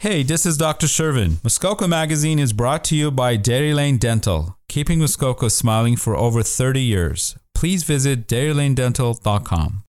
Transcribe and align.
Hey, 0.00 0.22
this 0.22 0.46
is 0.46 0.56
Dr. 0.56 0.86
Shervin. 0.86 1.42
Muskoka 1.42 1.88
Magazine 1.88 2.38
is 2.38 2.52
brought 2.52 2.84
to 2.84 2.94
you 2.94 3.10
by 3.10 3.34
Dairy 3.34 3.74
Lane 3.74 3.98
Dental, 3.98 4.56
keeping 4.68 5.00
Muskoka 5.00 5.50
smiling 5.50 5.96
for 5.96 6.14
over 6.14 6.44
30 6.44 6.80
years. 6.80 7.36
Please 7.52 7.82
visit 7.82 8.28
dairylanedental.com. 8.28 9.82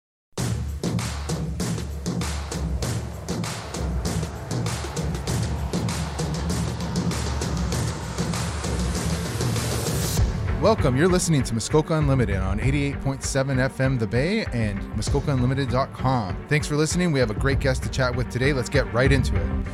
Welcome. 10.61 10.95
You're 10.95 11.07
listening 11.09 11.43
to 11.43 11.53
Muskoka 11.53 11.95
Unlimited 11.95 12.37
on 12.37 12.59
88.7 12.59 13.21
FM 13.69 13.99
The 13.99 14.07
Bay 14.07 14.45
and 14.53 14.79
MuskokaUnlimited.com. 14.95 16.45
Thanks 16.47 16.65
for 16.65 16.75
listening. 16.77 17.11
We 17.11 17.19
have 17.19 17.29
a 17.29 17.35
great 17.35 17.59
guest 17.59 17.83
to 17.83 17.89
chat 17.89 18.15
with 18.15 18.29
today. 18.29 18.53
Let's 18.53 18.69
get 18.69 18.91
right 18.93 19.11
into 19.11 19.35
it. 19.35 19.67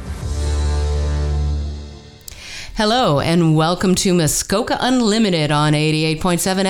Hello, 2.76 3.20
and 3.20 3.56
welcome 3.56 3.94
to 3.94 4.16
Muskoka 4.16 4.80
Unlimited 4.82 5.52
on 5.52 5.74
88.7 5.74 6.18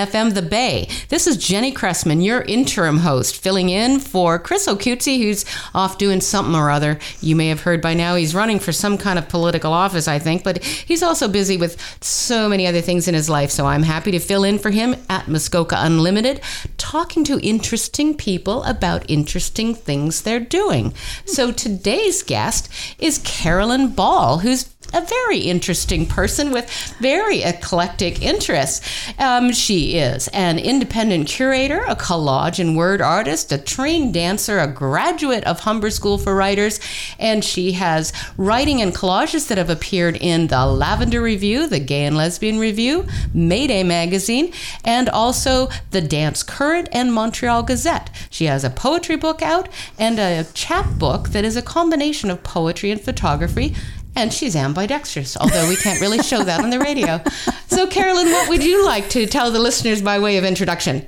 FM 0.06 0.34
The 0.34 0.42
Bay. 0.42 0.90
This 1.08 1.28
is 1.28 1.38
Jenny 1.38 1.72
Cressman, 1.72 2.20
your 2.20 2.42
interim 2.42 2.98
host, 2.98 3.38
filling 3.38 3.70
in 3.70 4.02
for 4.02 4.38
Chris 4.38 4.68
O'Cutesy, 4.68 5.20
who's 5.20 5.46
off 5.74 5.98
doing 5.98 6.20
something 6.20 6.56
or 6.56 6.70
other. 6.70 7.00
You 7.22 7.38
may 7.38 7.48
have 7.48 7.62
heard 7.62 7.82
by 7.82 7.94
now 7.94 8.16
he's 8.16 8.36
running 8.36 8.60
for 8.60 8.74
some 8.74 8.98
kind 8.98 9.18
of 9.18 9.30
political 9.30 9.72
office, 9.72 10.10
I 10.10 10.20
think, 10.20 10.44
but 10.44 10.62
he's 10.62 11.02
also 11.02 11.30
busy 11.30 11.56
with 11.56 11.80
so 12.04 12.50
many 12.50 12.68
other 12.68 12.82
things 12.82 13.08
in 13.08 13.14
his 13.14 13.30
life. 13.30 13.50
So 13.50 13.66
I'm 13.66 13.84
happy 13.84 14.12
to 14.12 14.20
fill 14.20 14.44
in 14.44 14.60
for 14.60 14.72
him 14.72 14.98
at 15.10 15.30
Muskoka 15.30 15.78
Unlimited, 15.80 16.42
talking 16.76 17.24
to 17.24 17.40
interesting 17.40 18.14
people 18.14 18.62
about 18.64 19.10
interesting 19.10 19.74
things 19.74 20.24
they're 20.24 20.42
doing. 20.42 20.94
So 21.26 21.54
today's 21.54 22.24
guest 22.24 22.70
is 23.00 23.22
Carolyn 23.24 23.92
Ball, 23.92 24.40
who's 24.40 24.73
a 24.94 25.02
very 25.02 25.40
interesting 25.40 26.06
person 26.06 26.52
with 26.52 26.70
very 27.00 27.42
eclectic 27.44 28.22
interests. 28.22 28.82
Um, 29.18 29.52
she 29.52 29.98
is 29.98 30.28
an 30.30 30.60
independent 30.60 31.28
curator, 31.28 31.84
a 31.88 31.96
collage 31.96 32.60
and 32.60 32.78
word 32.78 33.02
artist, 33.02 33.52
a 33.52 33.58
trained 33.58 34.14
dancer, 34.14 34.60
a 34.60 34.68
graduate 34.68 35.44
of 35.46 35.62
Humber 35.62 35.90
School 35.90 36.18
for 36.18 36.36
Writers, 36.36 36.80
and 37.20 37.44
she 37.44 37.74
has 37.74 38.14
writing 38.38 38.82
and 38.82 38.94
collages 38.94 39.48
that 39.48 39.58
have 39.58 39.70
appeared 39.70 40.18
in 40.18 40.48
the 40.48 40.66
Lavender 40.66 41.22
Review, 41.22 41.68
the 41.68 41.80
Gay 41.80 42.06
and 42.06 42.16
Lesbian 42.16 42.60
Review, 42.60 43.06
Mayday 43.34 43.84
Magazine, 43.84 44.54
and 44.86 45.10
also 45.10 45.70
the 45.92 46.02
Dance 46.02 46.44
Current 46.44 46.88
and 46.92 47.14
Montreal 47.14 47.64
Gazette. 47.64 48.10
She 48.30 48.46
has 48.46 48.64
a 48.64 48.70
poetry 48.70 49.16
book 49.16 49.42
out 49.42 49.70
and 49.98 50.20
a 50.20 50.46
chapbook 50.54 51.30
that 51.30 51.44
is 51.44 51.58
a 51.58 51.62
combination 51.62 52.30
of 52.30 52.44
poetry 52.44 52.92
and 52.92 53.02
photography 53.02 53.76
and 54.16 54.34
she's 54.34 54.56
ambidextrous, 54.56 55.36
although 55.38 55.68
we 55.68 55.76
can't 55.76 56.00
really 56.00 56.20
show 56.20 56.44
that 56.44 56.64
on 56.64 56.70
the 56.70 56.80
radio. 56.80 57.22
So, 57.68 57.88
Carolyn, 57.88 58.28
what 58.28 58.50
would 58.50 58.64
you 58.64 58.86
like 58.86 59.10
to 59.10 59.26
tell 59.26 59.52
the 59.52 59.60
listeners 59.60 60.02
by 60.02 60.20
way 60.20 60.38
of 60.38 60.44
introduction? 60.44 61.08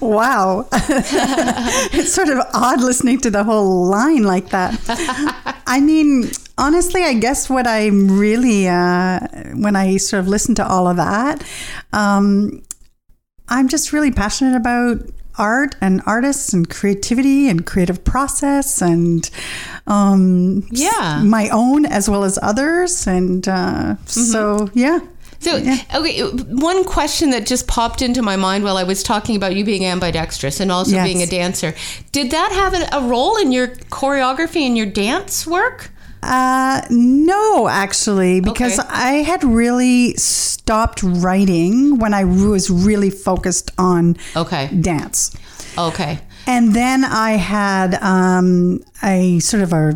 Wow. 0.00 0.68
it's 0.72 2.12
sort 2.12 2.28
of 2.28 2.38
odd 2.54 2.80
listening 2.80 3.20
to 3.22 3.30
the 3.30 3.42
whole 3.42 3.86
line 3.86 4.22
like 4.22 4.50
that. 4.50 4.78
I 5.66 5.80
mean, 5.80 6.30
honestly, 6.58 7.02
I 7.02 7.14
guess 7.14 7.50
what 7.50 7.66
I'm 7.66 8.18
really, 8.18 8.68
uh, 8.68 9.20
when 9.54 9.74
I 9.74 9.96
sort 9.96 10.20
of 10.20 10.28
listen 10.28 10.54
to 10.56 10.66
all 10.66 10.86
of 10.86 10.96
that, 10.96 11.44
um, 11.92 12.62
I'm 13.48 13.68
just 13.68 13.92
really 13.92 14.10
passionate 14.10 14.56
about 14.56 14.98
art 15.38 15.74
and 15.80 16.02
artists 16.06 16.52
and 16.52 16.68
creativity 16.68 17.48
and 17.48 17.64
creative 17.66 18.04
process 18.04 18.80
and 18.82 19.28
um, 19.86 20.66
Yeah. 20.70 21.22
my 21.24 21.48
own 21.50 21.86
as 21.86 22.08
well 22.08 22.24
as 22.24 22.38
others. 22.42 23.06
And 23.06 23.46
uh, 23.48 23.96
so, 24.06 24.68
yeah. 24.74 25.00
So, 25.38 25.56
okay, 25.94 26.22
one 26.22 26.82
question 26.84 27.30
that 27.30 27.46
just 27.46 27.66
popped 27.68 28.00
into 28.00 28.22
my 28.22 28.36
mind 28.36 28.64
while 28.64 28.78
I 28.78 28.84
was 28.84 29.02
talking 29.02 29.36
about 29.36 29.54
you 29.54 29.64
being 29.64 29.84
ambidextrous 29.84 30.60
and 30.60 30.72
also 30.72 30.92
Yes. 30.92 31.04
being 31.06 31.22
a 31.22 31.26
dancer. 31.26 31.74
Did 32.10 32.30
that 32.30 32.52
have 32.52 33.02
a 33.02 33.06
role 33.06 33.36
in 33.36 33.52
your 33.52 33.68
choreography 33.68 34.62
and 34.66 34.76
your 34.76 34.86
dance 34.86 35.46
work? 35.46 35.90
Uh, 36.26 36.82
no, 36.90 37.68
actually, 37.68 38.40
because 38.40 38.78
Okay. 38.78 38.88
I 38.90 39.12
had 39.22 39.44
really 39.44 40.14
stopped 40.14 41.02
writing 41.02 41.98
when 41.98 42.12
I 42.14 42.24
was 42.24 42.68
really 42.70 43.10
focused 43.10 43.70
on 43.78 44.16
Okay. 44.34 44.68
dance. 44.80 45.36
Okay. 45.78 46.18
And 46.46 46.74
then 46.74 47.04
I 47.04 47.32
had 47.32 47.94
um, 48.02 48.80
a 49.02 49.38
sort 49.40 49.62
of 49.62 49.72
a 49.72 49.94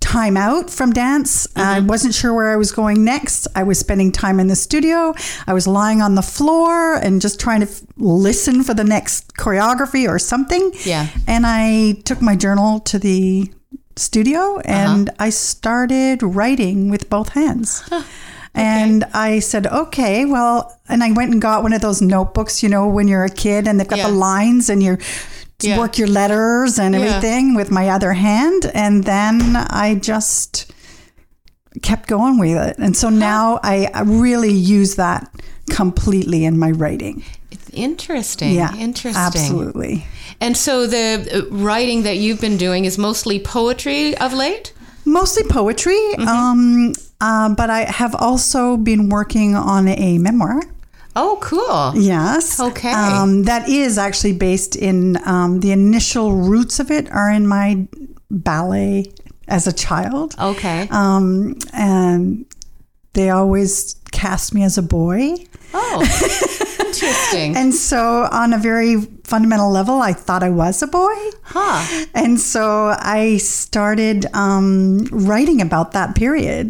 time 0.00 0.36
out 0.36 0.68
from 0.68 0.92
dance. 0.92 1.46
I 1.56 1.80
wasn't 1.80 2.12
sure 2.14 2.34
where 2.34 2.52
I 2.52 2.56
was 2.56 2.72
going 2.72 3.04
next. 3.04 3.46
I 3.54 3.62
was 3.62 3.78
spending 3.78 4.10
time 4.12 4.40
in 4.40 4.48
the 4.48 4.56
studio. 4.56 5.14
I 5.46 5.52
was 5.54 5.66
lying 5.66 6.02
on 6.02 6.14
the 6.16 6.22
floor 6.22 6.94
and 6.96 7.20
just 7.22 7.38
trying 7.40 7.60
to 7.60 7.68
f- 7.68 7.82
listen 7.96 8.64
for 8.64 8.74
the 8.74 8.84
next 8.84 9.34
choreography 9.36 10.08
or 10.08 10.18
something. 10.18 10.72
Yeah. 10.84 11.06
And 11.26 11.46
I 11.46 11.92
took 12.04 12.20
my 12.20 12.36
journal 12.36 12.80
to 12.80 12.98
the 12.98 13.50
studio 13.96 14.56
uh-huh. 14.58 14.62
and 14.66 15.10
I 15.18 15.30
started 15.30 16.22
writing 16.22 16.90
with 16.90 17.08
both 17.10 17.30
hands. 17.30 17.82
And 18.54 19.04
I 19.14 19.38
said, 19.38 19.66
okay, 19.66 20.26
well, 20.26 20.78
and 20.88 21.02
I 21.02 21.10
went 21.12 21.32
and 21.32 21.40
got 21.40 21.62
one 21.62 21.72
of 21.72 21.80
those 21.80 22.02
notebooks, 22.02 22.62
you 22.62 22.68
know, 22.68 22.86
when 22.86 23.08
you're 23.08 23.24
a 23.24 23.30
kid 23.30 23.66
and 23.66 23.80
they've 23.80 23.88
got 23.88 23.98
Yeah. 24.00 24.08
the 24.08 24.14
lines 24.14 24.68
and 24.68 24.82
you're 24.82 24.98
Yeah. 25.62 25.78
work 25.78 25.96
your 25.96 26.08
letters 26.08 26.78
and 26.78 26.94
Yeah. 26.94 27.00
everything 27.00 27.54
with 27.54 27.70
my 27.70 27.88
other 27.88 28.12
hand. 28.12 28.70
And 28.74 29.04
then 29.04 29.56
I 29.56 29.94
just 29.94 30.70
kept 31.80 32.08
going 32.08 32.38
with 32.38 32.58
it. 32.58 32.76
And 32.78 32.94
so 32.94 33.08
now 33.08 33.58
I, 33.62 33.88
I 33.94 34.02
really 34.02 34.52
use 34.52 34.96
that 34.96 35.30
completely 35.70 36.44
in 36.44 36.58
my 36.58 36.72
writing. 36.72 37.24
It's 37.50 37.70
interesting. 37.72 38.52
Yeah. 38.52 38.74
Interesting. 38.76 39.16
Absolutely. 39.16 40.06
And 40.42 40.56
so 40.56 40.88
the 40.88 41.30
uh, 41.32 41.54
writing 41.54 42.02
that 42.02 42.16
you've 42.16 42.40
been 42.40 42.56
doing 42.56 42.84
is 42.84 42.98
mostly 42.98 43.38
poetry 43.38 44.16
of 44.18 44.34
late? 44.34 44.72
Mostly 45.04 45.44
poetry. 45.44 45.94
Mm-hmm. 45.94 46.28
Um, 46.28 46.92
uh, 47.20 47.54
but 47.54 47.70
I 47.70 47.84
have 47.84 48.16
also 48.16 48.76
been 48.76 49.08
working 49.08 49.54
on 49.54 49.86
a 49.86 50.18
memoir. 50.18 50.60
Oh, 51.14 51.38
cool. 51.40 51.92
Yes. 51.94 52.58
Okay. 52.58 52.90
Um, 52.90 53.44
that 53.44 53.68
is 53.68 53.98
actually 53.98 54.32
based 54.32 54.74
in 54.74 55.16
um, 55.24 55.60
the 55.60 55.70
initial 55.70 56.32
roots 56.32 56.80
of 56.80 56.90
it 56.90 57.08
are 57.12 57.30
in 57.30 57.46
my 57.46 57.86
ballet 58.28 59.12
as 59.46 59.68
a 59.68 59.72
child. 59.72 60.34
Okay. 60.40 60.88
Um, 60.90 61.56
and 61.72 62.46
they 63.12 63.30
always 63.30 63.94
cast 64.10 64.54
me 64.54 64.64
as 64.64 64.76
a 64.76 64.82
boy. 64.82 65.36
Oh, 65.72 66.02
interesting. 66.80 67.56
And 67.56 67.72
so, 67.72 68.28
on 68.32 68.52
a 68.52 68.58
very 68.58 69.06
fundamental 69.32 69.70
level, 69.70 69.96
I 70.10 70.12
thought 70.26 70.42
I 70.42 70.50
was 70.50 70.82
a 70.82 70.86
boy. 71.02 71.16
Huh. 71.54 71.80
And 72.22 72.38
so, 72.38 72.62
I 73.20 73.38
started 73.38 74.26
um, 74.34 75.06
writing 75.28 75.60
about 75.68 75.92
that 75.92 76.14
period 76.22 76.64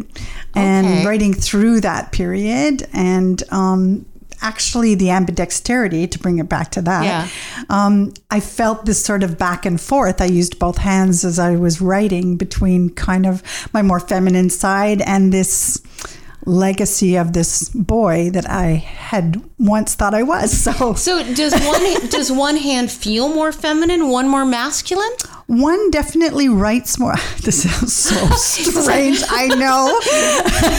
and 0.55 0.87
Okay. 0.87 1.05
writing 1.07 1.33
through 1.47 1.81
that 1.81 2.03
period. 2.19 2.87
And 2.93 3.37
um, 3.51 4.05
actually, 4.41 4.95
the 4.95 5.09
ambidexterity, 5.19 6.03
to 6.13 6.17
bring 6.19 6.37
it 6.39 6.47
back 6.55 6.67
to 6.71 6.81
that, 6.89 7.03
Yeah. 7.05 7.27
um, 7.77 7.93
I 8.37 8.39
felt 8.39 8.85
this 8.85 9.03
sort 9.09 9.23
of 9.23 9.37
back 9.37 9.65
and 9.65 9.77
forth. 9.79 10.17
I 10.21 10.25
used 10.41 10.53
both 10.59 10.77
hands 10.77 11.25
as 11.25 11.37
I 11.39 11.55
was 11.65 11.75
writing 11.81 12.37
between 12.37 12.89
kind 13.07 13.25
of 13.25 13.41
my 13.73 13.81
more 13.81 13.99
feminine 13.99 14.49
side 14.49 15.01
and 15.13 15.31
this 15.33 15.81
legacy 16.45 17.15
of 17.15 17.33
this 17.33 17.69
boy 17.69 18.29
that 18.31 18.49
I 18.49 18.67
had 18.75 19.41
once 19.57 19.95
thought 19.95 20.13
I 20.13 20.23
was. 20.23 20.51
So 20.63 20.93
So 20.93 21.23
does 21.33 21.53
one 21.65 22.09
does 22.09 22.31
one 22.31 22.57
hand 22.57 22.91
feel 22.91 23.27
more 23.29 23.51
feminine, 23.51 24.09
one 24.09 24.27
more 24.29 24.45
masculine? 24.45 25.11
One 25.47 25.91
definitely 25.91 26.47
writes 26.49 26.97
more. 26.99 27.15
This 27.43 27.63
sounds 27.63 27.93
so 27.93 28.15
strange. 28.37 29.21
I 29.29 29.47
know. 29.47 29.99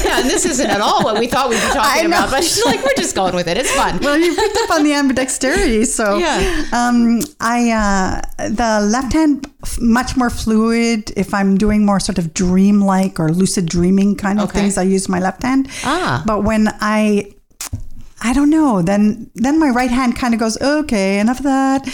Yeah, 0.05 0.20
and 0.20 0.28
this 0.31 0.44
isn't 0.46 0.69
at 0.70 0.81
all 0.81 1.02
what 1.05 1.19
we 1.19 1.26
thought 1.26 1.49
we'd 1.50 1.56
be 1.56 1.72
talking 1.72 2.06
about, 2.06 2.31
but 2.31 2.43
she's 2.44 2.64
like, 2.64 2.82
we're 2.84 2.94
just 2.96 3.14
going 3.14 3.34
with 3.34 3.49
it. 3.49 3.56
It's 3.56 3.70
fun. 3.72 3.99
Well, 4.00 4.19
you 4.19 4.34
picked 4.34 4.56
up 4.64 4.70
on 4.70 4.82
the 4.84 4.90
ambidexterity, 4.93 5.87
so 5.87 6.19
Yeah. 6.19 6.64
Um, 6.72 7.20
I 7.40 7.70
uh, 7.70 8.49
the 8.49 8.87
left 8.90 9.12
hand 9.12 9.46
much 9.81 10.16
more 10.16 10.31
fluid. 10.31 11.10
If 11.17 11.32
I'm 11.34 11.56
doing 11.56 11.84
more 11.87 12.00
sort 12.00 12.19
of 12.19 12.32
dream-like 12.34 13.19
or 13.20 13.31
lucid 13.31 13.67
dreaming 13.67 14.17
kind 14.17 14.38
of 14.40 14.49
Okay. 14.50 14.60
things, 14.60 14.78
I 14.78 14.82
use 14.82 15.08
my 15.08 15.20
left 15.20 15.43
hand. 15.43 15.69
Ah. 15.84 16.22
But 16.26 16.44
when 16.44 16.69
I 16.81 17.32
I 18.22 18.32
don't 18.32 18.50
know. 18.50 18.81
Then 18.82 19.31
then 19.34 19.58
my 19.58 19.69
right 19.69 19.90
hand 19.90 20.17
kind 20.17 20.32
of 20.34 20.40
goes, 20.40 20.56
okay, 20.60 21.19
enough 21.19 21.38
of 21.40 21.44
that. 21.44 21.84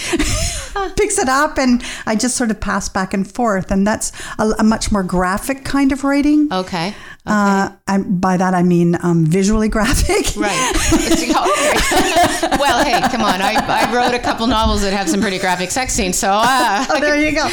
Picks 0.97 1.19
it 1.19 1.29
up 1.29 1.59
and 1.59 1.83
I 2.07 2.17
just 2.17 2.37
sort 2.37 2.51
of 2.51 2.61
pass 2.61 2.89
back 2.89 3.15
and 3.15 3.31
forth. 3.31 3.71
And 3.71 3.87
that's 3.87 4.13
a, 4.39 4.51
a 4.59 4.65
much 4.65 4.93
more 4.93 5.03
graphic 5.03 5.65
kind 5.65 5.93
of 5.93 6.05
writing. 6.05 6.53
Okay. 6.53 6.95
Uh, 7.27 7.71
I, 7.87 7.99
by 7.99 8.37
that 8.39 8.55
I 8.55 8.63
mean 8.63 8.97
um, 9.03 9.27
visually 9.27 9.69
graphic. 9.77 10.37
Right. 10.37 10.73
okay. 10.93 11.33
well, 12.59 12.85
hey, 12.85 13.01
come 13.11 13.23
on. 13.23 13.41
I, 13.43 13.55
I 13.59 13.95
wrote 13.95 14.15
a 14.15 14.19
couple 14.19 14.47
novels 14.47 14.83
that 14.83 14.93
have 14.93 15.09
some 15.09 15.21
pretty 15.21 15.39
graphic 15.39 15.71
sex 15.71 15.93
scenes, 15.93 16.19
so 16.19 16.31
uh, 16.33 16.87
oh, 16.91 17.01
there 17.01 17.17
you 17.17 17.33
go. 17.33 17.49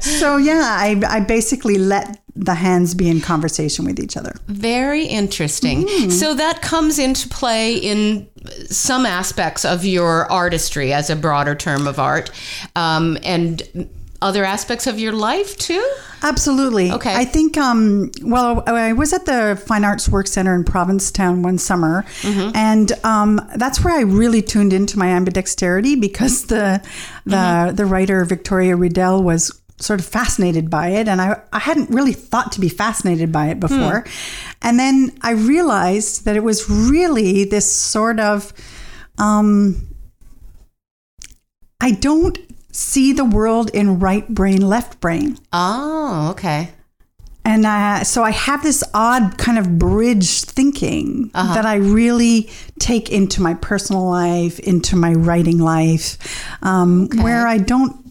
so 0.00 0.36
yeah, 0.36 0.76
I, 0.78 1.00
I 1.08 1.20
basically 1.20 1.78
let 1.78 2.17
the 2.40 2.54
hands 2.54 2.94
be 2.94 3.08
in 3.10 3.20
conversation 3.20 3.84
with 3.84 3.98
each 3.98 4.16
other. 4.16 4.32
Very 4.46 5.04
interesting. 5.06 5.86
Mm. 5.86 6.12
So 6.12 6.34
that 6.34 6.62
comes 6.62 6.98
into 6.98 7.28
play 7.28 7.76
in 7.76 8.28
some 8.70 9.04
aspects 9.04 9.64
of 9.64 9.84
your 9.84 10.30
artistry 10.30 10.92
as 10.92 11.10
a 11.10 11.16
broader 11.16 11.54
term 11.56 11.86
of 11.86 11.98
art, 11.98 12.30
um, 12.76 13.18
and 13.24 13.62
other 14.20 14.44
aspects 14.44 14.86
of 14.88 14.98
your 14.98 15.12
life 15.12 15.56
too. 15.58 15.84
Absolutely. 16.22 16.90
Okay. 16.90 17.14
I 17.14 17.24
think, 17.24 17.56
um, 17.56 18.10
well, 18.22 18.64
I 18.66 18.92
was 18.92 19.12
at 19.12 19.26
the 19.26 19.60
Fine 19.66 19.84
Arts 19.84 20.08
Work 20.08 20.26
Center 20.26 20.54
in 20.56 20.64
Provincetown 20.64 21.42
one 21.42 21.58
summer, 21.58 22.04
Mm-hmm. 22.22 22.50
and 22.56 22.92
um, 23.04 23.40
that's 23.56 23.84
where 23.84 23.94
I 23.96 24.02
really 24.02 24.42
tuned 24.42 24.72
into 24.72 24.98
my 24.98 25.06
ambidexterity 25.06 26.00
because 26.00 26.46
the 26.46 26.80
the 27.26 27.36
Mm-hmm. 27.36 27.76
the 27.76 27.86
writer 27.86 28.24
Victoria 28.24 28.76
Redel 28.76 29.22
was 29.22 29.52
sort 29.80 30.00
of 30.00 30.06
fascinated 30.06 30.68
by 30.70 30.88
it, 30.88 31.08
and 31.08 31.20
I 31.20 31.40
I 31.52 31.58
hadn't 31.60 31.90
really 31.90 32.12
thought 32.12 32.52
to 32.52 32.60
be 32.60 32.68
fascinated 32.68 33.30
by 33.32 33.48
it 33.48 33.60
before, 33.60 34.00
Hmm. 34.00 34.10
and 34.62 34.78
then 34.78 35.12
I 35.22 35.30
realized 35.32 36.24
that 36.24 36.36
it 36.36 36.42
was 36.44 36.68
really 36.68 37.44
this 37.44 37.70
sort 37.70 38.18
of. 38.20 38.52
Um, 39.18 39.82
I 41.80 41.92
don't 41.92 42.38
see 42.72 43.12
the 43.12 43.24
world 43.24 43.70
in 43.72 43.98
right 43.98 44.28
brain, 44.28 44.60
left 44.62 45.00
brain. 45.00 45.38
Oh, 45.52 46.28
okay. 46.32 46.70
And 47.44 47.64
uh, 47.64 48.04
so 48.04 48.22
I 48.24 48.30
have 48.30 48.62
this 48.62 48.84
odd 48.94 49.38
kind 49.38 49.58
of 49.58 49.78
bridge 49.78 50.42
thinking 50.42 51.30
Uh-huh. 51.34 51.54
that 51.54 51.64
I 51.64 51.76
really 51.76 52.50
take 52.78 53.10
into 53.10 53.40
my 53.40 53.54
personal 53.54 54.04
life, 54.08 54.58
into 54.60 54.96
my 54.96 55.12
writing 55.14 55.58
life, 55.58 56.18
um, 56.62 57.08
where 57.22 57.46
I 57.46 57.58
don't 57.58 58.07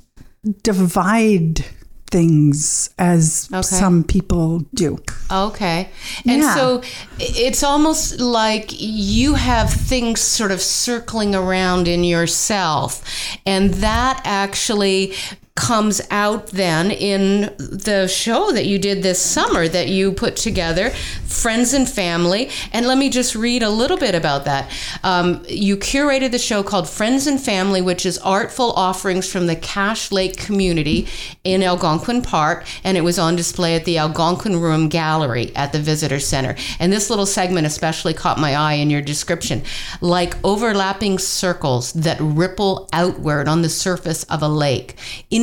divide 0.63 1.65
things 2.09 2.89
as 2.97 3.49
Okay. 3.53 3.61
some 3.63 4.03
people 4.03 4.63
do. 4.73 4.97
Okay. 5.29 5.89
And 6.25 6.41
Yeah. 6.41 6.55
so 6.55 6.81
it's 7.19 7.63
almost 7.63 8.19
like 8.21 8.71
you 8.79 9.33
have 9.33 9.69
things 9.73 10.21
sort 10.21 10.51
of 10.51 10.61
circling 10.61 11.35
around 11.35 11.88
in 11.88 12.05
yourself. 12.05 13.01
And 13.45 13.73
that 13.75 14.21
actually 14.23 15.13
comes 15.57 16.00
out 16.12 16.48
then 16.48 16.92
in 16.92 17.54
the 17.57 18.07
show 18.07 18.51
that 18.51 18.68
you 18.68 18.77
did 18.77 19.01
this 19.01 19.19
summer 19.19 19.68
that 19.68 19.89
you 19.89 20.13
put 20.13 20.36
together, 20.36 20.92
Friends 20.92 21.74
and 21.74 21.89
Family. 21.89 22.50
And 22.71 22.86
let 22.86 22.98
me 22.98 23.09
just 23.09 23.36
read 23.36 23.63
a 23.63 23.69
little 23.69 23.98
bit 23.98 24.13
about 24.13 24.45
that. 24.45 24.71
Um, 25.04 25.44
you 25.50 25.75
curated 25.75 26.31
the 26.31 26.39
show 26.39 26.62
called 26.62 26.88
Friends 26.88 27.25
and 27.25 27.42
Family, 27.42 27.81
which 27.81 28.06
is 28.06 28.19
artful 28.19 28.71
offerings 28.74 29.30
from 29.30 29.48
the 29.48 29.56
Cache 29.56 30.12
Lake 30.12 30.38
community 30.38 31.07
in 31.44 31.63
Algonquin 31.63 32.21
Park. 32.21 32.65
And 32.83 32.95
it 32.95 33.01
was 33.01 33.18
on 33.18 33.36
display 33.36 33.75
at 33.75 33.86
the 33.86 33.98
Algonquin 33.98 34.62
Room 34.62 34.89
Gallery 34.89 35.56
at 35.56 35.74
the 35.74 35.80
Visitor 35.80 36.19
Center. 36.19 36.56
And 36.80 36.94
this 36.94 37.09
little 37.09 37.25
segment 37.25 37.65
especially 37.65 38.13
caught 38.13 38.39
my 38.39 38.56
eye 38.56 38.74
in 38.74 38.92
your 38.92 39.01
description. 39.01 39.63
Like 40.01 40.36
overlapping 40.45 41.18
circles 41.18 41.94
that 41.94 42.19
ripple 42.21 42.88
outward 42.94 43.48
on 43.48 43.63
the 43.63 43.69
surface 43.69 44.24
of 44.25 44.44
a 44.44 44.48
lake, 44.48 44.95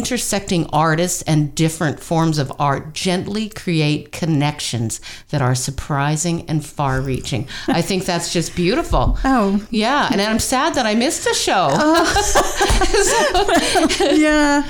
intersecting 0.04 0.66
artists 0.70 1.22
and 1.22 1.54
different 1.54 1.98
forms 1.98 2.36
of 2.36 2.52
art 2.58 2.92
gently 2.92 3.48
create 3.48 4.12
connections 4.12 5.00
that 5.30 5.40
are 5.40 5.54
surprising 5.54 6.44
and 6.46 6.64
far 6.64 7.00
reaching. 7.00 7.48
I 7.68 7.80
think 7.80 8.04
that's 8.04 8.30
just 8.32 8.54
beautiful. 8.54 9.18
Oh. 9.26 9.66
Yeah. 9.70 10.08
And 10.12 10.20
I'm 10.20 10.38
sad 10.38 10.74
that 10.74 10.86
I 10.86 10.94
missed 10.94 11.24
the 11.24 11.34
show. 11.34 11.68
yeah. 14.14 14.62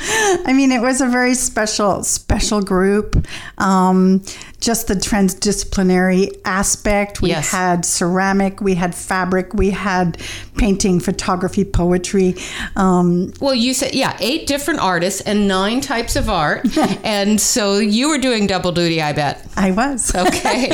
I 0.46 0.52
mean, 0.54 0.70
it 0.72 0.80
was 0.80 1.00
a 1.00 1.06
very 1.06 1.34
special, 1.34 2.02
special 2.04 2.62
group. 2.62 3.26
Um, 3.58 4.22
just 4.60 4.86
the 4.88 4.94
transdisciplinary 4.94 6.30
aspect. 6.46 7.20
We 7.20 7.28
Yes. 7.30 7.50
had 7.50 7.84
ceramic, 7.84 8.62
we 8.62 8.74
had 8.76 8.94
fabric, 8.94 9.52
we 9.52 9.70
had 9.70 10.16
painting, 10.56 11.00
photography, 11.00 11.64
poetry. 11.64 12.34
Um, 12.74 13.32
Well, 13.40 13.54
you 13.54 13.74
said, 13.74 13.94
yeah, 13.94 14.16
eight 14.20 14.46
different 14.46 14.80
artists 14.80 15.20
and 15.26 15.48
nine 15.48 15.80
types 15.80 16.16
of 16.16 16.28
art. 16.28 16.66
and 17.04 17.40
so 17.40 17.78
you 17.78 18.08
were 18.08 18.18
doing 18.18 18.46
double 18.46 18.72
duty, 18.72 19.00
I 19.00 19.12
bet. 19.12 19.46
I 19.56 19.70
was. 19.70 20.12
Okay. 20.24 20.70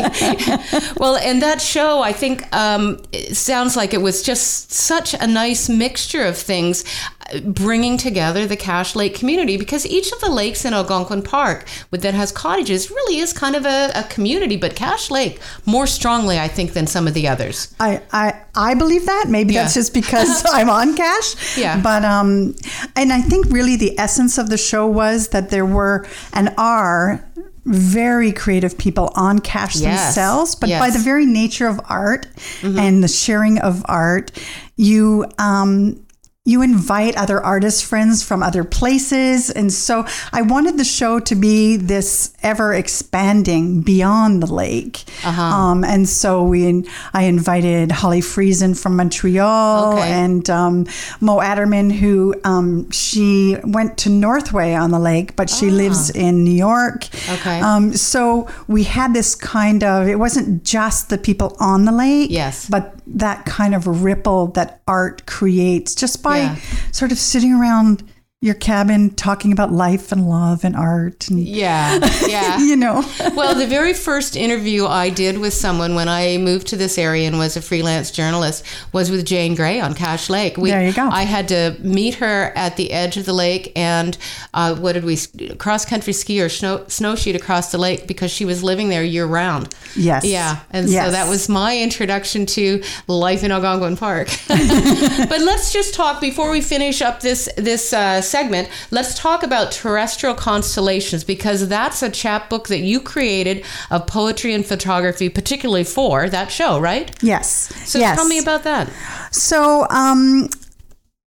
well, 0.96 1.16
and 1.16 1.42
that 1.42 1.60
show, 1.60 2.02
I 2.02 2.12
think, 2.12 2.54
um, 2.54 3.02
it 3.12 3.36
sounds 3.36 3.76
like 3.76 3.92
it 3.92 4.00
was 4.00 4.22
just 4.22 4.70
such 4.70 5.12
a 5.14 5.26
nice 5.26 5.68
mixture 5.68 6.24
of 6.24 6.36
things 6.36 6.84
uh, 7.32 7.40
bringing 7.40 7.96
together 7.98 8.46
the 8.46 8.56
Cache 8.56 8.94
Lake 8.94 9.14
community 9.14 9.56
because 9.56 9.84
each 9.86 10.12
of 10.12 10.20
the 10.20 10.30
lakes 10.30 10.64
in 10.64 10.72
Algonquin 10.72 11.22
Park 11.22 11.66
with, 11.90 12.02
that 12.02 12.14
has 12.14 12.30
cottages 12.32 12.90
really 12.90 13.18
is 13.18 13.32
kind 13.32 13.56
of 13.56 13.64
a, 13.66 13.90
a 13.94 14.04
community, 14.04 14.56
but 14.56 14.76
Cache 14.76 15.10
Lake 15.10 15.40
more 15.66 15.86
strongly, 15.86 16.38
I 16.38 16.48
think, 16.48 16.72
than 16.72 16.86
some 16.86 17.08
of 17.08 17.14
the 17.14 17.26
others. 17.26 17.74
I, 17.80 18.02
I, 18.12 18.40
I 18.54 18.74
believe 18.74 19.06
that. 19.06 19.26
Maybe 19.28 19.54
that's 19.54 19.74
just 19.74 19.94
because 19.94 20.44
I'm 20.50 20.70
on 20.70 20.94
Cache. 20.94 21.58
Yeah. 21.58 21.80
But 21.80 22.04
um, 22.04 22.54
and 22.96 23.12
I 23.12 23.20
think 23.20 23.46
really 23.50 23.76
the 23.76 23.98
essence 23.98 24.29
of 24.38 24.50
the 24.50 24.58
show 24.58 24.86
was 24.86 25.28
that 25.28 25.50
there 25.50 25.66
were 25.66 26.06
and 26.32 26.52
are 26.56 27.24
very 27.66 28.32
creative 28.32 28.76
people 28.78 29.12
on 29.14 29.38
Cache 29.38 29.76
Yes. 29.76 30.14
themselves. 30.14 30.54
But 30.54 30.66
by 30.68 30.70
Yes. 30.70 30.82
Mm-hmm. 30.88 30.92
the 30.98 31.04
very 31.04 31.26
nature 31.26 31.66
of 31.68 31.80
art 31.88 32.26
and 32.62 33.04
the 33.04 33.08
sharing 33.08 33.58
of 33.58 33.82
art, 33.86 34.30
you 34.76 35.26
um, 35.38 36.00
you 36.46 36.62
invite 36.62 37.14
other 37.16 37.38
artist 37.44 37.84
friends 37.84 38.22
from 38.22 38.42
other 38.42 38.64
places. 38.64 39.50
And 39.50 39.70
so 39.70 40.06
I 40.32 40.40
wanted 40.40 40.78
the 40.78 40.84
show 40.84 41.20
to 41.20 41.34
be 41.34 41.76
this 41.76 42.32
ever 42.42 42.72
expanding 42.72 43.82
beyond 43.82 44.42
the 44.42 44.46
lake. 44.52 45.04
Uh-huh. 45.22 45.40
Um, 45.42 45.84
and 45.84 46.08
so 46.08 46.42
we, 46.42 46.86
I 47.12 47.24
invited 47.24 47.92
Holly 47.92 48.22
Friesen 48.22 48.74
from 48.80 48.96
Montreal 48.96 49.98
Okay. 49.98 50.10
and 50.10 50.48
um, 50.48 50.86
Mo 51.20 51.40
Adderman, 51.40 51.92
who 51.92 52.34
um, 52.44 52.90
she 52.90 53.58
went 53.62 53.98
to 53.98 54.08
Northway 54.08 54.72
on 54.72 54.92
the 54.92 54.98
lake, 54.98 55.36
but 55.36 55.50
she 55.50 55.70
lives 55.70 56.08
in 56.08 56.42
New 56.42 56.50
York. 56.56 57.06
Ah. 57.28 57.34
Okay. 57.38 57.60
Um, 57.60 57.92
so 57.92 58.48
we 58.66 58.84
had 58.84 59.12
this 59.12 59.34
kind 59.34 59.84
of, 59.84 60.08
it 60.08 60.16
wasn't 60.18 60.64
just 60.64 61.10
the 61.10 61.18
people 61.18 61.54
on 61.60 61.84
the 61.84 61.92
lake, 61.92 62.30
Yes. 62.30 62.66
but 62.66 62.94
that 63.14 63.44
kind 63.44 63.74
of 63.74 64.02
ripple 64.02 64.48
that 64.48 64.80
art 64.86 65.26
creates 65.26 65.94
just 65.94 66.22
by 66.22 66.38
Yeah. 66.38 66.56
sort 66.92 67.12
of 67.12 67.18
sitting 67.18 67.52
around 67.52 68.02
your 68.42 68.54
cabin 68.54 69.10
talking 69.10 69.52
about 69.52 69.70
life 69.70 70.12
and 70.12 70.26
love 70.26 70.64
and 70.64 70.74
art 70.74 71.28
and 71.28 71.40
Yeah. 71.40 71.98
Yeah. 72.26 72.58
you 72.60 72.74
know 72.74 73.04
well, 73.34 73.54
the 73.54 73.66
very 73.66 73.92
first 73.92 74.34
interview 74.34 74.86
I 74.86 75.10
did 75.10 75.36
with 75.36 75.52
someone 75.52 75.94
when 75.94 76.08
I 76.08 76.38
moved 76.38 76.68
to 76.68 76.76
this 76.76 76.96
area 76.96 77.28
and 77.28 77.36
was 77.36 77.58
a 77.58 77.60
freelance 77.60 78.10
journalist 78.10 78.64
was 78.94 79.10
with 79.10 79.26
Jane 79.26 79.54
Gray 79.54 79.78
on 79.78 79.92
Cache 79.92 80.30
Lake. 80.30 80.56
We, 80.56 80.70
There 80.70 80.82
you 80.82 80.94
go. 80.94 81.10
I 81.10 81.24
had 81.24 81.48
to 81.48 81.76
meet 81.80 82.14
her 82.14 82.52
at 82.56 82.78
the 82.78 82.92
edge 82.92 83.18
of 83.18 83.26
the 83.26 83.34
lake 83.34 83.72
and 83.76 84.16
uh, 84.54 84.74
what 84.74 84.92
did 84.92 85.04
we 85.04 85.18
cross 85.58 85.84
country 85.84 86.14
ski 86.14 86.40
or 86.40 86.48
snow 86.48 86.86
across 86.88 87.72
the 87.72 87.78
lake 87.78 88.06
because 88.06 88.30
she 88.30 88.46
was 88.46 88.62
living 88.62 88.88
there 88.88 89.04
year 89.04 89.26
round. 89.26 89.74
Yes. 89.94 90.24
Yeah, 90.24 90.60
and 90.70 90.88
so 90.88 91.10
that 91.10 91.28
was 91.28 91.50
my 91.50 91.76
introduction 91.76 92.46
to 92.46 92.82
life 93.06 93.44
in 93.44 93.52
Algonquin 93.52 93.98
Park. 93.98 94.28
but 94.48 95.40
let's 95.42 95.74
just 95.74 95.92
talk 95.92 96.22
before 96.22 96.50
we 96.50 96.62
finish 96.62 97.02
up 97.02 97.20
this 97.20 97.50
this 97.58 97.92
uh, 97.92 98.22
segment. 98.30 98.68
Let's 98.90 99.18
talk 99.18 99.42
about 99.42 99.72
terrestrial 99.72 100.34
constellations 100.34 101.24
because 101.24 101.68
that's 101.68 102.02
a 102.02 102.10
chapbook 102.10 102.68
that 102.68 102.78
you 102.80 103.00
created 103.00 103.64
of 103.90 104.06
poetry 104.06 104.54
and 104.54 104.64
photography, 104.64 105.28
particularly 105.28 105.84
for 105.84 106.28
that 106.30 106.50
show, 106.50 106.78
right? 106.80 107.10
yes 107.22 107.72
So 107.90 107.98
yes. 107.98 108.16
tell 108.16 108.28
me 108.28 108.38
about 108.38 108.62
that. 108.64 108.88
so 109.32 109.86
um 109.90 110.48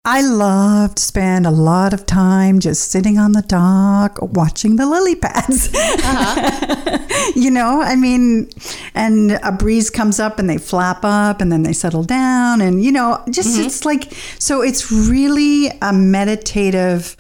I 0.05 0.21
love 0.21 0.97
to 0.97 1.03
spend 1.03 1.47
a 1.47 1.53
lot 1.53 1.95
of 1.95 2.07
time 2.07 2.59
just 2.59 2.91
sitting 2.91 3.19
on 3.19 3.33
the 3.33 3.43
dock 3.43 4.19
watching 4.21 4.75
the 4.75 4.85
lily 4.85 5.15
pads. 5.15 5.73
you 7.37 7.53
know, 7.53 7.81
I 7.81 7.95
mean, 7.95 8.51
and 8.95 9.39
a 9.45 9.53
breeze 9.53 9.91
comes 9.91 10.19
up 10.19 10.41
and 10.41 10.51
they 10.51 10.59
flap 10.59 11.05
up 11.05 11.41
and 11.41 11.53
then 11.53 11.63
they 11.63 11.73
settle 11.73 12.03
down. 12.03 12.61
And, 12.61 12.83
you 12.83 12.91
know, 12.91 13.23
just 13.31 13.57
it's 13.61 13.85
like, 13.85 14.13
so 14.41 14.61
it's 14.61 14.91
really 14.91 15.69
a 15.81 15.93
meditative 15.93 17.17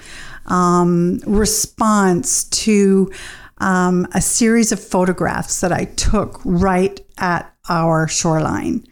um, 0.47 1.21
response 1.25 2.43
to 2.45 3.12
um, 3.59 4.09
a 4.12 4.21
series 4.21 4.73
of 4.73 4.83
photographs 4.83 5.61
that 5.61 5.71
I 5.71 5.85
took 5.85 6.41
right 6.45 6.99
at 7.19 7.51
our 7.69 8.09
shoreline. 8.09 8.85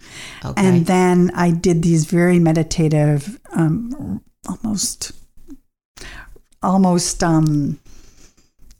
Okay. 0.44 0.54
And 0.66 0.86
then 0.86 1.30
I 1.34 1.50
did 1.50 1.82
these 1.82 2.04
very 2.04 2.38
meditative, 2.38 3.40
um, 3.52 4.22
almost, 4.48 5.12
almost 6.62 7.22
um, 7.24 7.78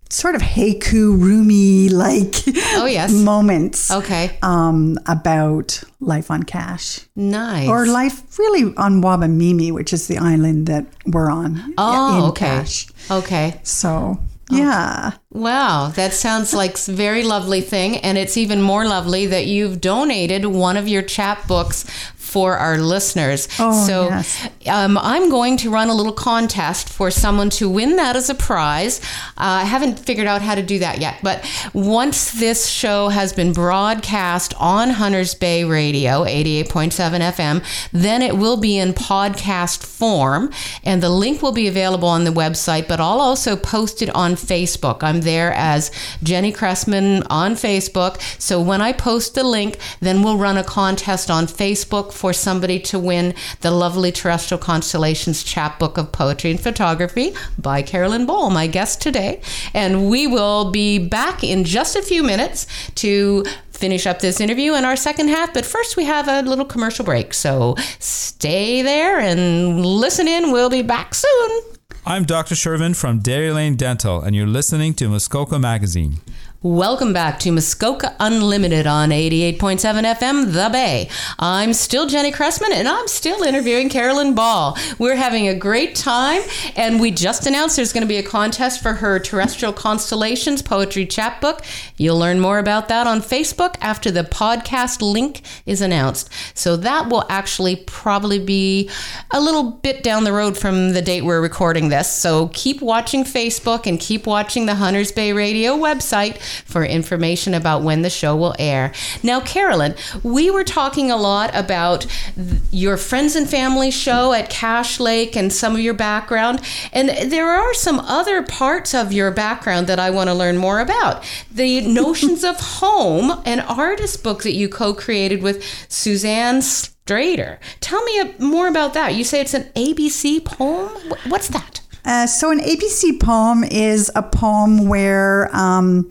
sort 0.09 0.35
of 0.35 0.43
haiku 0.43 1.21
Rumi 1.21 1.89
like 1.89 2.35
Oh, 2.75 2.87
yes. 2.87 3.13
moments 3.33 3.91
Okay. 3.91 4.39
um, 4.43 4.99
about 5.07 5.83
life 6.01 6.31
on 6.31 6.43
Cache 6.43 7.01
Nice. 7.17 7.69
or 7.69 7.87
life 7.87 8.39
really 8.39 8.75
on 8.77 9.03
Wabamimi, 9.03 9.73
which 9.73 9.93
is 9.93 10.09
the 10.09 10.19
island 10.19 10.67
that 10.67 10.87
we're 11.07 11.31
on. 11.31 11.75
Oh, 11.79 12.29
okay. 12.31 12.47
Cache. 12.47 12.87
Okay. 13.11 13.61
So 13.63 14.19
yeah, 14.51 15.13
Wow, 15.33 15.93
that 15.95 16.13
sounds 16.13 16.53
like 16.53 16.77
a 16.89 16.91
very 16.91 17.23
lovely 17.23 17.61
thing, 17.61 17.99
and 17.99 18.19
it's 18.19 18.37
even 18.37 18.61
more 18.61 18.85
lovely 18.85 19.27
that 19.27 19.47
you've 19.47 19.81
donated 19.81 20.45
one 20.45 20.77
of 20.77 20.89
your 20.89 21.05
chapbooks 21.05 21.89
for 22.31 22.57
our 22.57 22.79
listeners. 22.79 23.49
Oh, 23.59 23.87
so 23.87 24.05
yes. 24.05 24.49
um, 24.69 24.97
I'm 24.99 25.31
going 25.31 25.57
to 25.59 25.71
run 25.71 25.89
a 25.89 25.95
little 25.95 26.13
contest 26.13 26.89
for 26.89 27.11
someone 27.11 27.51
to 27.51 27.69
win 27.69 27.97
that 27.97 28.15
as 28.15 28.31
a 28.31 28.35
prize. 28.37 29.01
Uh, 29.37 29.63
I 29.63 29.65
haven't 29.65 29.99
figured 29.99 30.29
out 30.29 30.41
how 30.41 30.55
to 30.55 30.63
do 30.63 30.79
that 30.79 31.01
yet, 31.01 31.19
but 31.23 31.45
once 31.75 32.33
this 32.33 32.69
show 32.69 33.09
has 33.09 33.33
been 33.33 33.53
broadcast 33.53 34.55
on 34.59 34.91
Hunters 34.91 35.35
Bay 35.35 35.65
Radio, 35.65 36.25
88.7 36.25 37.21
FM, 37.33 37.91
then 37.93 38.23
it 38.23 38.37
will 38.37 38.57
be 38.57 38.79
in 38.79 38.93
podcast 38.93 39.85
form, 39.85 40.53
and 40.85 41.03
the 41.03 41.11
link 41.11 41.43
will 41.43 41.53
be 41.53 41.67
available 41.67 42.09
on 42.09 42.23
the 42.23 42.31
website, 42.31 42.87
but 42.87 43.01
I'll 43.01 43.21
also 43.21 43.57
post 43.57 44.03
it 44.03 44.11
on 44.11 44.35
Facebook. 44.35 45.03
I'm 45.03 45.20
there 45.21 45.53
as 45.53 45.91
Jenny 46.23 46.53
Cressman 46.53 47.23
on 47.31 47.55
Facebook. 47.55 48.21
So 48.41 48.61
when 48.61 48.81
I 48.81 48.93
post 48.93 49.35
the 49.35 49.45
link, 49.45 49.79
then 50.01 50.23
we'll 50.23 50.39
run 50.39 50.57
a 50.57 50.65
contest 50.65 51.31
on 51.31 51.47
Facebook 51.47 52.13
for 52.13 52.33
somebody 52.33 52.79
to 52.81 52.99
win 52.99 53.35
the 53.61 53.71
lovely 53.71 54.13
Terrestrial 54.13 54.61
Constellations 54.61 55.43
chapbook 55.43 55.99
of 55.99 56.13
poetry 56.13 56.51
and 56.51 56.61
photography 56.61 57.33
by 57.59 57.83
Carolyn 57.83 58.27
Ball, 58.27 58.51
my 58.51 58.67
guest 58.67 59.01
today. 59.01 59.41
And 59.75 60.09
we 60.11 60.27
will 60.27 60.71
be 60.71 60.99
back 60.99 61.43
in 61.45 61.65
just 61.65 61.97
a 61.97 62.03
few 62.03 62.23
minutes 62.23 62.67
to 62.97 63.45
finish 63.71 64.07
up 64.07 64.19
this 64.21 64.41
interview 64.41 64.75
in 64.75 64.85
our 64.85 64.97
second 64.97 65.29
half. 65.29 65.55
But 65.55 65.65
first, 65.65 65.97
we 65.97 66.05
have 66.05 66.29
a 66.29 66.43
little 66.43 66.67
commercial 66.67 67.05
break. 67.05 67.33
So 67.35 67.75
stay 67.99 68.83
there 68.83 69.19
and 69.19 69.85
listen 69.85 70.29
in. 70.29 70.53
We'll 70.53 70.71
be 70.71 70.83
back 70.83 71.15
soon. 71.15 71.80
I'm 72.07 72.25
Dr. 72.25 72.55
Shervin 72.55 72.97
from 72.97 73.19
Dairy 73.19 73.53
Lane 73.53 73.77
Dental, 73.77 74.23
and 74.23 74.35
you're 74.35 74.47
listening 74.47 74.95
to 74.95 75.09
Muskoka 75.09 75.59
Magazine. 75.59 76.21
Welcome 76.63 77.15
back 77.15 77.39
to 77.39 77.53
Muskoka 77.53 78.15
Unlimited 78.21 78.87
on 78.87 79.09
88.7 79.09 79.79
FM, 79.79 80.53
The 80.53 80.69
Bay. 80.71 81.09
I'm 81.39 81.73
still 81.73 82.07
Jenny 82.07 82.31
Cressman 82.31 82.73
and 82.75 82.87
I'm 82.87 83.09
still 83.09 83.43
interviewing 83.43 83.89
Carolyn 83.89 84.35
Ball. 84.35 84.77
We're 84.99 85.17
having 85.17 85.49
a 85.49 85.55
great 85.55 85.95
time 85.95 86.43
and 86.77 87.01
we 87.01 87.13
just 87.13 87.47
announced 87.47 87.77
there's 87.77 87.95
going 87.95 88.03
to 88.03 88.07
be 88.07 88.19
a 88.19 88.23
contest 88.23 88.83
for 88.83 88.93
her 88.93 89.19
Terrestrial 89.19 89.73
Constellations 89.73 90.61
Poetry 90.61 91.07
Chapbook. 91.07 91.63
You'll 91.97 92.19
learn 92.19 92.41
more 92.41 92.59
about 92.59 92.89
that 92.89 93.07
on 93.07 93.23
Facebook 93.23 93.77
after 93.81 94.11
the 94.11 94.25
podcast 94.25 95.01
link 95.01 95.41
is 95.65 95.81
announced. 95.81 96.29
So 96.53 96.77
that 96.77 97.09
will 97.09 97.25
actually 97.31 97.77
probably 97.77 98.39
be 98.39 98.91
a 99.31 99.41
little 99.41 99.71
bit 99.71 100.03
down 100.03 100.25
the 100.25 100.35
road 100.35 100.59
from 100.59 100.93
the 100.93 101.01
date 101.01 101.23
we're 101.23 101.41
recording 101.41 101.89
this. 101.89 102.13
So 102.13 102.49
keep 102.49 102.83
watching 102.83 103.25
Facebook 103.25 103.87
and 103.87 103.99
keep 103.99 104.27
watching 104.27 104.67
the 104.67 104.75
Hunters 104.75 105.11
Bay 105.11 105.33
Radio 105.33 105.75
website 105.75 106.39
for 106.65 106.85
information 106.85 107.55
about 107.55 107.83
when 107.83 108.03
the 108.03 108.11
show 108.11 108.37
will 108.37 108.55
air. 108.59 108.93
Now, 109.23 109.41
Carolyn, 109.41 109.95
we 110.23 110.51
were 110.51 110.65
talking 110.65 111.11
a 111.11 111.17
lot 111.17 111.51
about 111.55 112.07
th- 112.35 112.61
your 112.71 112.97
friends 112.97 113.37
and 113.37 113.49
family 113.49 113.91
show 113.91 114.33
at 114.33 114.51
Cache 114.51 115.01
Lake 115.01 115.37
and 115.37 115.53
some 115.53 115.75
of 115.75 115.81
your 115.81 115.95
background. 115.95 116.61
And 116.93 117.09
there 117.31 117.49
are 117.49 117.75
some 117.75 118.01
other 118.01 118.43
parts 118.43 118.95
of 118.95 119.13
your 119.13 119.31
background 119.31 119.87
that 119.87 119.99
I 119.99 120.11
want 120.11 120.29
to 120.29 120.35
learn 120.35 120.57
more 120.57 120.81
about. 120.81 121.25
The 121.51 121.81
Notions 121.87 122.45
of 122.45 122.57
Home, 122.61 123.43
an 123.45 123.61
artist 123.61 124.23
book 124.23 124.43
that 124.43 124.55
you 124.55 124.69
co 124.69 124.95
created 124.95 125.43
with 125.43 125.63
Suzanne 125.89 126.59
Strader. 126.61 127.59
Tell 127.81 128.03
me 128.05 128.21
a- 128.21 128.35
more 128.43 128.69
about 128.69 128.95
that. 128.95 129.15
You 129.15 129.25
say 129.25 129.41
it's 129.41 129.55
an 129.55 129.65
ABC 129.75 130.45
poem? 130.45 130.89
What's 131.29 131.49
that? 131.49 131.80
Uh, 132.05 132.27
so 132.27 132.51
an 132.51 132.61
ABC 132.61 133.21
poem 133.21 133.65
is 133.65 134.11
a 134.15 134.23
poem 134.23 134.89
where 134.89 135.55
um, 135.55 136.09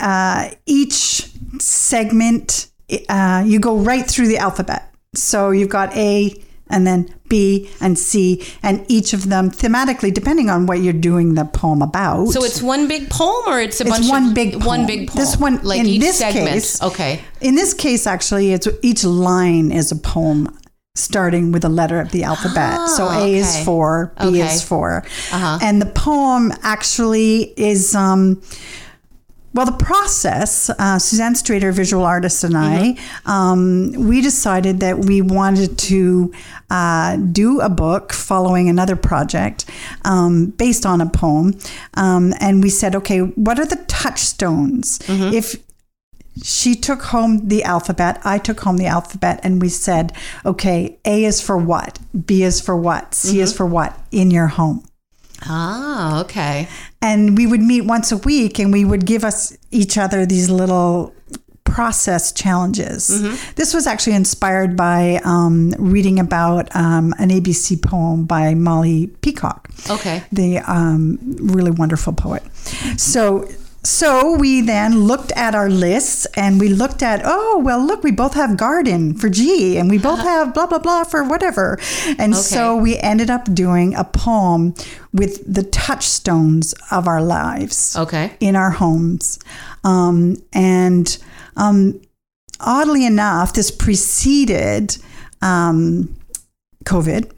uh, 0.00 0.50
each 0.66 1.28
segment 1.60 2.68
uh, 3.08 3.42
you 3.46 3.58
go 3.58 3.76
right 3.78 4.06
through 4.08 4.28
the 4.28 4.38
alphabet. 4.38 4.88
So 5.14 5.50
you've 5.50 5.68
got 5.68 5.94
A 5.96 6.34
and 6.70 6.86
then 6.86 7.12
B 7.28 7.68
and 7.82 7.98
C, 7.98 8.42
and 8.62 8.82
each 8.88 9.12
of 9.12 9.28
them 9.28 9.50
thematically, 9.50 10.12
depending 10.12 10.48
on 10.48 10.64
what 10.66 10.80
you're 10.80 10.94
doing 10.94 11.34
the 11.34 11.44
poem 11.44 11.82
about. 11.82 12.28
So 12.28 12.44
it's 12.44 12.62
one 12.62 12.88
big 12.88 13.10
poem, 13.10 13.44
or 13.46 13.60
it's 13.60 13.80
a 13.80 13.84
It's 13.86 13.90
bunch 13.98 14.08
one 14.08 14.28
of 14.28 14.34
big 14.34 14.54
one 14.64 14.80
poem. 14.80 14.86
big 14.86 15.08
poem. 15.08 15.16
This 15.16 15.36
one, 15.36 15.62
like 15.62 15.80
in 15.80 15.86
each 15.86 16.00
this 16.00 16.18
segment. 16.18 16.48
case, 16.48 16.80
okay. 16.82 17.20
In 17.42 17.54
this 17.56 17.74
case, 17.74 18.06
actually, 18.06 18.52
it's 18.52 18.68
each 18.82 19.04
line 19.04 19.70
is 19.70 19.92
a 19.92 19.96
poem 19.96 20.56
starting 21.02 21.52
with 21.52 21.64
a 21.64 21.68
letter 21.68 22.00
of 22.00 22.10
the 22.12 22.22
alphabet. 22.22 22.78
so 22.90 23.06
Ah, 23.08 23.22
A 23.24 23.34
is 23.34 23.54
okay. 23.54 23.64
for, 23.64 24.12
B 24.20 24.26
Okay. 24.28 24.40
is 24.54 24.62
for, 24.62 25.02
Uh-huh. 25.32 25.58
and 25.62 25.80
the 25.80 25.86
poem 25.86 26.52
actually 26.62 27.54
is. 27.56 27.94
Um, 27.94 28.42
well, 29.54 29.66
the 29.66 29.72
process, 29.72 30.70
uh, 30.78 30.98
Suzanne 30.98 31.34
Strader, 31.34 31.74
visual 31.74 32.04
artist, 32.06 32.42
and 32.42 32.56
I, 32.56 32.96
um, 33.26 33.92
we 33.92 34.22
decided 34.22 34.80
that 34.80 35.00
we 35.04 35.20
wanted 35.20 35.76
to 35.90 36.32
uh, 36.70 37.16
do 37.16 37.60
a 37.60 37.68
book 37.68 38.14
following 38.14 38.70
another 38.70 38.96
project 38.96 39.66
um, 40.06 40.46
based 40.56 40.86
on 40.86 41.02
a 41.02 41.06
poem. 41.06 41.54
Um, 41.94 42.32
and 42.40 42.62
we 42.62 42.70
said, 42.70 42.96
okay, 42.96 43.18
what 43.20 43.58
are 43.58 43.66
the 43.66 43.76
touchstones? 43.88 44.98
If 45.06 45.56
she 46.42 46.74
took 46.74 47.02
home 47.02 47.48
the 47.48 47.62
alphabet. 47.64 48.20
I 48.24 48.38
took 48.38 48.60
home 48.60 48.76
the 48.78 48.86
alphabet, 48.86 49.40
and 49.42 49.60
we 49.60 49.68
said, 49.68 50.12
okay, 50.46 50.96
A 51.04 51.24
is 51.24 51.40
for 51.40 51.56
what? 51.56 51.98
B 52.26 52.42
is 52.42 52.60
for 52.60 52.76
what? 52.76 53.14
C 53.14 53.40
is 53.40 53.52
for 53.54 53.66
what? 53.66 53.98
In 54.10 54.30
your 54.30 54.46
home. 54.46 54.84
Ah, 55.44 56.20
okay. 56.20 56.68
And 57.00 57.36
we 57.36 57.46
would 57.46 57.60
meet 57.60 57.82
once 57.82 58.12
a 58.12 58.16
week, 58.16 58.58
and 58.58 58.72
we 58.72 58.84
would 58.84 59.04
give 59.04 59.24
us 59.24 59.56
each 59.70 59.98
other 59.98 60.24
these 60.24 60.48
little 60.48 61.14
process 61.64 62.32
challenges. 62.32 63.08
This 63.54 63.72
was 63.72 63.86
actually 63.86 64.14
inspired 64.14 64.76
by 64.76 65.20
um, 65.24 65.70
reading 65.78 66.18
about 66.18 66.74
um, 66.76 67.14
an 67.18 67.30
ABC 67.30 67.80
poem 67.82 68.24
by 68.26 68.54
Molly 68.54 69.06
Peacock 69.22 69.70
Okay. 69.88 70.22
the 70.30 70.58
um, 70.58 71.18
really 71.40 71.70
wonderful 71.70 72.12
poet. 72.12 72.42
So. 72.96 73.48
So 73.84 74.36
we 74.36 74.60
then 74.60 75.00
looked 75.00 75.32
at 75.32 75.54
our 75.56 75.68
lists 75.68 76.24
and 76.36 76.60
we 76.60 76.68
looked 76.68 77.02
at, 77.02 77.20
oh, 77.24 77.58
well, 77.64 77.84
look, 77.84 78.04
we 78.04 78.12
both 78.12 78.34
have 78.34 78.56
garden 78.56 79.14
for 79.14 79.28
G 79.28 79.76
and 79.76 79.90
we 79.90 79.98
both 79.98 80.20
have 80.20 80.54
blah, 80.54 80.66
blah, 80.66 80.78
blah 80.78 81.02
for 81.02 81.24
whatever. 81.24 81.80
And 82.18 82.36
so 82.36 82.76
we 82.76 82.96
ended 82.98 83.28
up 83.28 83.52
doing 83.52 83.94
a 83.96 84.04
poem 84.04 84.74
with 85.12 85.42
the 85.52 85.64
touchstones 85.64 86.74
of 86.92 87.08
our 87.08 87.20
lives 87.22 87.96
Okay. 87.96 88.36
in 88.38 88.54
our 88.54 88.70
homes. 88.70 89.40
Um, 89.82 90.36
and 90.52 91.18
um, 91.56 92.00
oddly 92.60 93.04
enough, 93.04 93.52
this 93.52 93.72
preceded 93.72 94.96
um, 95.40 96.14
COVID. 96.84 97.32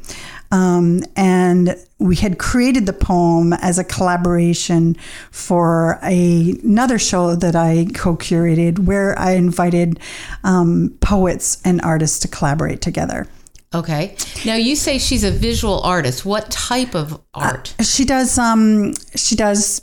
Um, 0.54 1.02
and 1.16 1.76
we 1.98 2.14
had 2.14 2.38
created 2.38 2.86
the 2.86 2.92
poem 2.92 3.52
as 3.54 3.76
a 3.76 3.82
collaboration 3.82 4.94
for 5.32 5.98
a, 6.00 6.52
another 6.62 6.96
show 6.96 7.34
that 7.34 7.56
I 7.56 7.88
co 7.92 8.14
curated 8.16 8.78
where 8.78 9.18
I 9.18 9.32
invited 9.32 9.98
um, 10.44 10.96
poets 11.00 11.60
and 11.64 11.80
artists 11.80 12.20
to 12.20 12.28
collaborate 12.28 12.80
together. 12.80 13.26
Okay. 13.74 14.14
Now 14.46 14.54
you 14.54 14.76
say 14.76 14.98
she's 14.98 15.24
a 15.24 15.32
visual 15.32 15.80
artist. 15.80 16.24
What 16.24 16.52
type 16.52 16.94
of 16.94 17.20
art? 17.34 17.74
She 17.82 18.04
does 18.04 18.38
um 18.38 18.94
she 19.16 19.34
does 19.34 19.82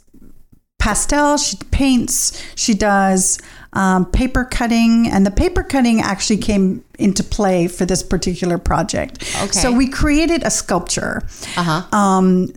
pastel, 0.79 1.35
she 1.35 1.57
paints, 1.71 2.41
she 2.55 2.73
does 2.73 3.39
um, 3.73 4.05
paper 4.05 4.43
cutting, 4.43 5.07
and 5.07 5.25
the 5.25 5.31
paper 5.31 5.63
cutting 5.63 6.01
actually 6.01 6.37
came 6.37 6.83
into 6.99 7.23
play 7.23 7.67
for 7.67 7.85
this 7.85 8.03
particular 8.03 8.57
project. 8.57 9.23
Okay. 9.41 9.51
So 9.51 9.71
we 9.71 9.87
created 9.87 10.43
a 10.43 10.51
sculpture. 10.51 11.23
Uh 11.55 11.63
huh. 11.63 11.97
Um, 11.97 12.53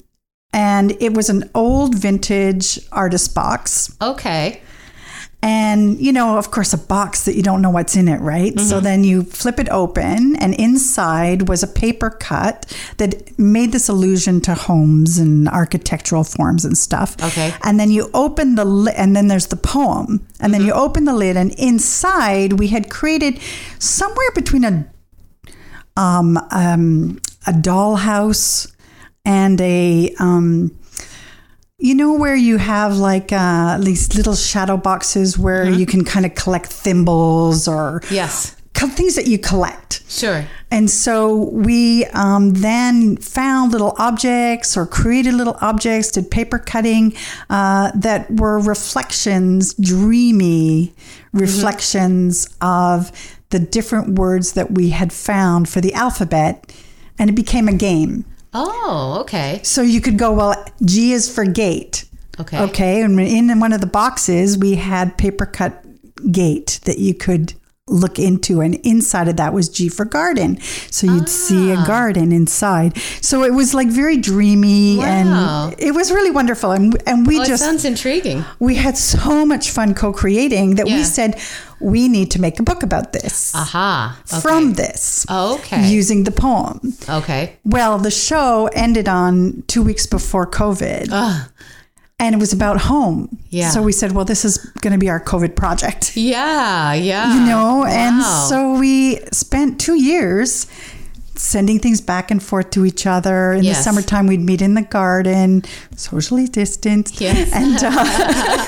and 0.53 0.93
it 1.01 1.15
was 1.15 1.29
an 1.31 1.51
old 1.55 1.97
vintage 1.97 2.79
artist 2.93 3.35
box. 3.35 3.95
Okay. 4.01 4.63
And, 5.47 6.01
you 6.01 6.11
know, 6.11 6.39
of 6.39 6.51
course, 6.51 6.73
a 6.73 6.79
box 6.79 7.25
that 7.27 7.35
you 7.37 7.43
don't 7.43 7.61
know 7.61 7.69
what's 7.69 7.97
in 7.97 8.09
it, 8.09 8.19
right? 8.23 8.59
So 8.59 8.77
Mm-hmm. 8.77 8.85
then 8.85 9.05
you 9.05 9.23
flip 9.25 9.59
it 9.61 9.69
open, 9.69 10.37
and 10.37 10.55
inside 10.55 11.49
was 11.49 11.63
a 11.63 11.67
paper 11.67 12.09
cut 12.09 12.65
that 12.97 13.39
made 13.39 13.71
this 13.73 13.91
allusion 13.91 14.41
to 14.41 14.55
homes 14.55 15.19
and 15.19 15.47
architectural 15.49 16.25
forms 16.25 16.65
and 16.65 16.79
stuff. 16.79 17.11
Okay. 17.23 17.53
And 17.63 17.79
then 17.79 17.91
you 17.91 18.09
open 18.15 18.55
the 18.55 18.65
lid, 18.65 18.95
and 18.97 19.15
then 19.15 19.29
there's 19.29 19.49
the 19.49 19.57
poem. 19.75 20.27
And 20.41 20.55
then 20.55 20.63
you 20.63 20.73
Mm-hmm. 20.73 20.81
open 20.87 21.05
the 21.05 21.15
lid, 21.15 21.37
and 21.37 21.53
inside 21.59 22.55
we 22.55 22.69
had 22.69 22.89
created 22.89 23.39
somewhere 23.79 24.31
between 24.35 24.65
a 24.65 24.87
um, 25.97 26.39
um, 26.51 27.21
a 27.47 27.53
dollhouse 27.53 28.73
and 29.27 29.61
a 29.61 30.13
um, 30.19 30.71
you 31.79 31.95
know 31.95 32.15
where 32.15 32.37
you 32.37 32.57
have 32.59 32.97
like 32.97 33.33
uh, 33.33 33.79
these 33.79 34.15
little 34.17 34.35
shadow 34.35 34.77
boxes 34.77 35.37
where 35.39 35.69
you 35.69 35.87
can 35.87 36.05
kind 36.05 36.25
of 36.25 36.35
collect 36.35 36.67
thimbles 36.67 37.67
or 37.67 38.01
Yes. 38.11 38.57
things 38.75 39.15
that 39.17 39.27
you 39.27 39.39
collect. 39.39 40.03
Sure. 40.11 40.45
And 40.71 40.91
so 40.91 41.49
we 41.51 42.05
um, 42.07 42.51
then 42.53 43.17
found 43.17 43.73
little 43.73 43.95
objects 43.99 44.77
or 44.77 44.87
created 44.87 45.33
little 45.35 45.57
objects, 45.63 46.11
did 46.11 46.31
paper 46.31 46.59
cutting 46.59 47.15
uh, 47.49 47.93
that 47.95 48.31
were 48.31 48.59
reflections, 48.61 49.73
dreamy 49.75 50.93
reflections 51.33 52.47
of 52.61 53.11
the 53.51 53.59
different 53.59 54.19
words 54.19 54.53
that 54.53 54.73
we 54.73 54.91
had 54.91 55.13
found 55.13 55.69
for 55.69 55.81
the 55.81 55.95
alphabet. 55.95 56.71
And 57.19 57.31
it 57.31 57.35
became 57.35 57.69
a 57.69 57.73
game. 57.73 58.25
Oh, 58.55 59.19
okay. 59.23 59.61
So 59.63 59.83
you 59.83 60.01
could 60.01 60.17
go, 60.19 60.33
well, 60.33 60.65
G 60.85 61.13
is 61.13 61.33
for 61.33 61.45
gate. 61.45 62.05
Okay. 62.41 62.59
Okay. 62.63 63.03
And 63.03 63.19
in 63.21 63.59
one 63.61 63.73
of 63.73 63.81
the 63.81 63.87
boxes, 63.87 64.57
we 64.59 64.75
had 64.77 65.17
paper 65.19 65.47
cut 65.47 65.85
gate 66.33 66.81
that 66.85 66.99
you 66.99 67.15
could 67.15 67.55
look 67.87 68.19
into. 68.19 68.61
And 68.63 68.77
inside 68.77 69.29
of 69.29 69.37
that 69.37 69.53
was 69.53 69.69
G 69.69 69.89
for 69.89 70.05
garden. 70.07 70.59
So 70.91 71.07
you'd 71.07 71.29
see 71.29 71.71
Ah. 71.73 71.83
a 71.83 71.87
garden 71.87 72.33
inside. 72.33 72.97
So 73.21 73.45
it 73.45 73.53
was 73.53 73.75
like 73.75 73.89
very 73.89 74.17
dreamy 74.17 74.97
Wow. 74.99 75.05
and 75.05 75.75
it 75.79 75.93
was 75.95 76.11
really 76.11 76.31
wonderful. 76.31 76.71
And, 76.73 76.97
and 77.07 77.27
we 77.27 77.37
Well, 77.39 77.47
just, 77.47 77.63
sounds 77.63 77.85
intriguing. 77.85 78.45
we 78.59 78.77
had 78.77 78.97
so 78.97 79.45
much 79.45 79.71
fun 79.71 79.93
co 79.95 80.13
creating 80.15 80.77
that 80.77 80.89
Yeah. 80.89 80.97
we 80.97 81.05
said, 81.05 81.39
we 81.85 82.09
need 82.09 82.31
to 82.31 82.41
make 82.41 82.59
a 82.59 82.63
book 82.63 82.83
about 82.83 83.13
this 83.13 83.55
Aha. 83.55 84.19
Okay. 84.33 84.41
from 84.41 84.73
this 84.75 85.27
oh, 85.29 85.57
Okay. 85.59 85.87
using 85.89 86.25
the 86.25 86.31
poem. 86.31 86.81
Okay. 87.09 87.57
Well, 87.65 87.99
the 87.99 88.11
show 88.11 88.69
ended 88.73 89.07
on 89.09 89.63
two 89.67 89.83
weeks 89.83 90.07
before 90.07 90.47
COVID. 90.47 91.11
And 92.21 92.35
it 92.35 92.39
was 92.39 92.53
about 92.53 92.81
home. 92.83 93.29
Yeah. 93.51 93.71
So 93.71 93.83
we 93.83 93.91
said, 93.93 94.13
well, 94.13 94.25
this 94.25 94.45
is 94.45 94.59
going 94.81 94.93
to 94.93 94.99
be 94.99 95.11
our 95.11 95.21
COVID 95.21 95.57
project, 95.57 96.17
Yeah. 96.17 96.95
Yeah. 96.95 97.35
you 97.35 97.41
know? 97.45 97.79
wow. 97.79 97.87
And 97.87 98.23
so 98.49 98.79
we 98.79 99.17
spent 99.33 99.81
two 99.81 99.97
years 100.01 100.67
sending 101.37 101.79
things 101.81 102.01
back 102.01 102.31
and 102.31 102.43
forth 102.43 102.71
to 102.71 102.85
each 102.85 103.07
other. 103.07 103.53
In 103.53 103.65
Yes. 103.65 103.79
the 103.79 103.83
summertime, 103.85 104.27
we'd 104.27 104.41
meet 104.41 104.63
in 104.63 104.75
the 104.75 104.83
garden, 104.83 105.63
socially 105.97 106.47
distanced. 106.47 107.21
Yes. 107.21 107.51
And, 107.53 107.79
uh, 107.83 108.67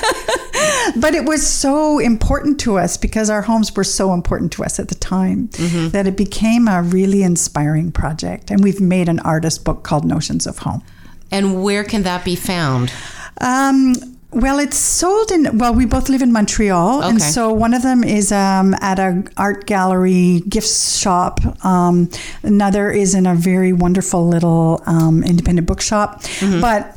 but 0.99 1.15
it 1.15 1.25
was 1.25 1.45
so 1.45 1.99
important 1.99 2.59
to 2.61 2.77
us 2.77 2.97
because 2.97 3.29
our 3.29 3.41
homes 3.43 3.75
were 3.75 3.83
so 3.83 4.13
important 4.13 4.51
to 4.53 4.63
us 4.63 4.79
at 4.79 4.87
the 4.89 4.95
time 4.95 5.47
Mm-hmm. 5.53 5.89
that 5.89 6.07
it 6.07 6.17
became 6.17 6.67
a 6.67 6.81
really 6.81 7.23
inspiring 7.23 7.91
project. 7.91 8.51
And 8.51 8.63
we've 8.63 8.81
made 8.81 9.07
an 9.09 9.19
artist 9.21 9.63
book 9.63 9.83
called 9.83 10.03
Notions 10.05 10.45
of 10.47 10.59
Home. 10.59 10.83
And 11.31 11.63
where 11.63 11.83
can 11.83 12.03
that 12.03 12.23
be 12.25 12.35
found? 12.35 12.91
Um, 13.39 13.95
well, 14.31 14.59
it's 14.59 14.77
sold 14.77 15.31
in. 15.31 15.57
Well, 15.57 15.73
we 15.73 15.85
both 15.85 16.09
live 16.09 16.21
in 16.21 16.31
Montreal, 16.33 17.01
and 17.03 17.21
so 17.21 17.51
one 17.53 17.73
of 17.73 17.81
them 17.81 18.03
is 18.03 18.31
um, 18.31 18.75
at 18.81 18.99
a 18.99 19.23
art 19.37 19.65
gallery 19.65 20.41
gift 20.49 20.67
shop. 20.67 21.39
Um, 21.65 22.09
another 22.43 22.91
is 22.91 23.15
in 23.15 23.25
a 23.25 23.35
very 23.35 23.71
wonderful 23.73 24.27
little 24.27 24.81
um, 24.85 25.23
independent 25.23 25.67
bookshop. 25.67 26.21
Mm-hmm. 26.23 26.61
But 26.61 26.93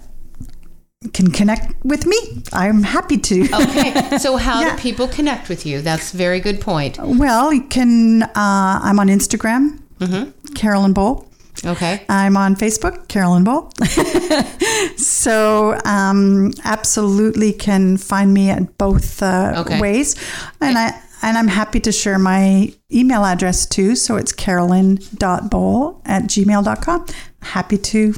can 1.15 1.31
connect 1.31 1.83
with 1.85 2.05
me. 2.07 2.17
I'm 2.53 2.83
happy 2.83 3.17
to. 3.17 3.43
Okay. 3.55 4.19
So 4.19 4.37
how 4.47 4.61
Yeah. 4.61 4.77
do 4.77 4.83
people 4.83 5.09
connect 5.09 5.49
with 5.49 5.65
you? 5.65 5.81
That's 5.81 6.13
a 6.13 6.17
very 6.17 6.41
good 6.41 6.61
point. 6.61 6.99
Well, 6.99 7.53
you 7.53 7.63
can. 7.63 8.23
Uh, 8.25 8.81
I'm 8.83 8.99
on 8.99 9.09
Instagram, 9.09 9.79
Mm-hmm. 10.01 10.55
Carolyn 10.55 10.93
Ball. 10.93 11.27
Okay. 11.65 12.03
I'm 12.09 12.37
on 12.37 12.57
Facebook, 12.57 13.09
Carolyn 13.09 13.45
Ball. 13.45 13.71
so, 14.97 15.79
um, 15.85 16.53
absolutely 16.65 17.53
can 17.53 17.97
find 17.97 18.33
me 18.33 18.51
at 18.51 18.79
both 18.79 19.23
uh, 19.23 19.55
Okay. 19.59 19.81
ways, 19.81 20.17
and 20.61 20.79
I 20.79 21.01
and 21.23 21.37
I'm 21.37 21.49
happy 21.49 21.81
to 21.81 21.93
share 21.93 22.19
my 22.19 22.73
email 22.91 23.25
address 23.25 23.67
too. 23.67 23.95
So 23.95 24.17
it's 24.17 24.33
carolyn.bowl 24.33 26.01
at 26.07 26.23
gmail.com. 26.25 27.07
Happy 27.43 27.77
to 27.77 28.15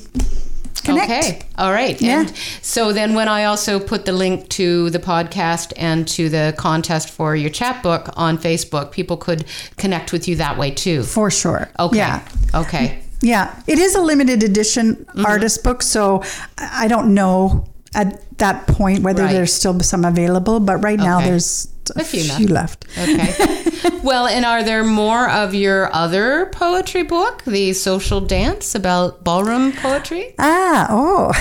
connect. 0.84 1.10
Okay. 1.10 1.42
All 1.58 1.72
right. 1.72 2.00
Yeah. 2.00 2.20
And 2.20 2.36
so 2.62 2.92
then 2.92 3.14
when 3.14 3.26
I 3.28 3.44
also 3.44 3.80
put 3.80 4.04
the 4.04 4.12
link 4.12 4.48
to 4.50 4.90
the 4.90 4.98
podcast 5.00 5.72
and 5.76 6.06
to 6.08 6.28
the 6.28 6.54
contest 6.56 7.10
for 7.10 7.34
your 7.34 7.50
chapbook 7.50 8.08
on 8.16 8.38
Facebook, 8.38 8.92
people 8.92 9.16
could 9.16 9.44
connect 9.78 10.12
with 10.12 10.28
you 10.28 10.36
that 10.36 10.56
way 10.56 10.70
too. 10.70 11.02
For 11.02 11.30
sure. 11.30 11.70
Okay. 11.80 11.96
Yeah. 11.96 12.28
Okay. 12.54 13.01
Yeah, 13.22 13.54
it 13.66 13.78
is 13.78 13.94
a 13.94 14.00
limited 14.02 14.42
edition 14.42 14.96
Mm-hmm. 14.96 15.26
artist 15.26 15.62
book, 15.64 15.82
so 15.82 16.22
I 16.58 16.88
don't 16.88 17.14
know 17.14 17.64
at 17.94 18.18
that 18.38 18.66
point 18.66 19.02
whether 19.02 19.22
Right. 19.24 19.32
there's 19.32 19.52
still 19.52 19.78
some 19.80 20.04
available, 20.04 20.58
but 20.60 20.76
right 20.82 20.98
now 20.98 21.20
there's 21.20 21.68
a, 21.96 22.00
A 22.00 22.04
few 22.04 22.22
few, 22.24 22.46
left. 22.48 22.86
left. 22.96 23.08
Okay. 23.08 23.98
well, 24.02 24.26
and 24.26 24.44
are 24.44 24.62
there 24.64 24.82
more 24.84 25.28
of 25.28 25.54
your 25.54 25.92
other 25.94 26.46
poetry 26.52 27.02
book, 27.02 27.42
the 27.44 27.72
social 27.74 28.20
dance 28.20 28.74
about 28.74 29.22
ballroom 29.24 29.72
poetry? 29.72 30.34
Ah, 30.38 30.86
oh, 30.90 31.32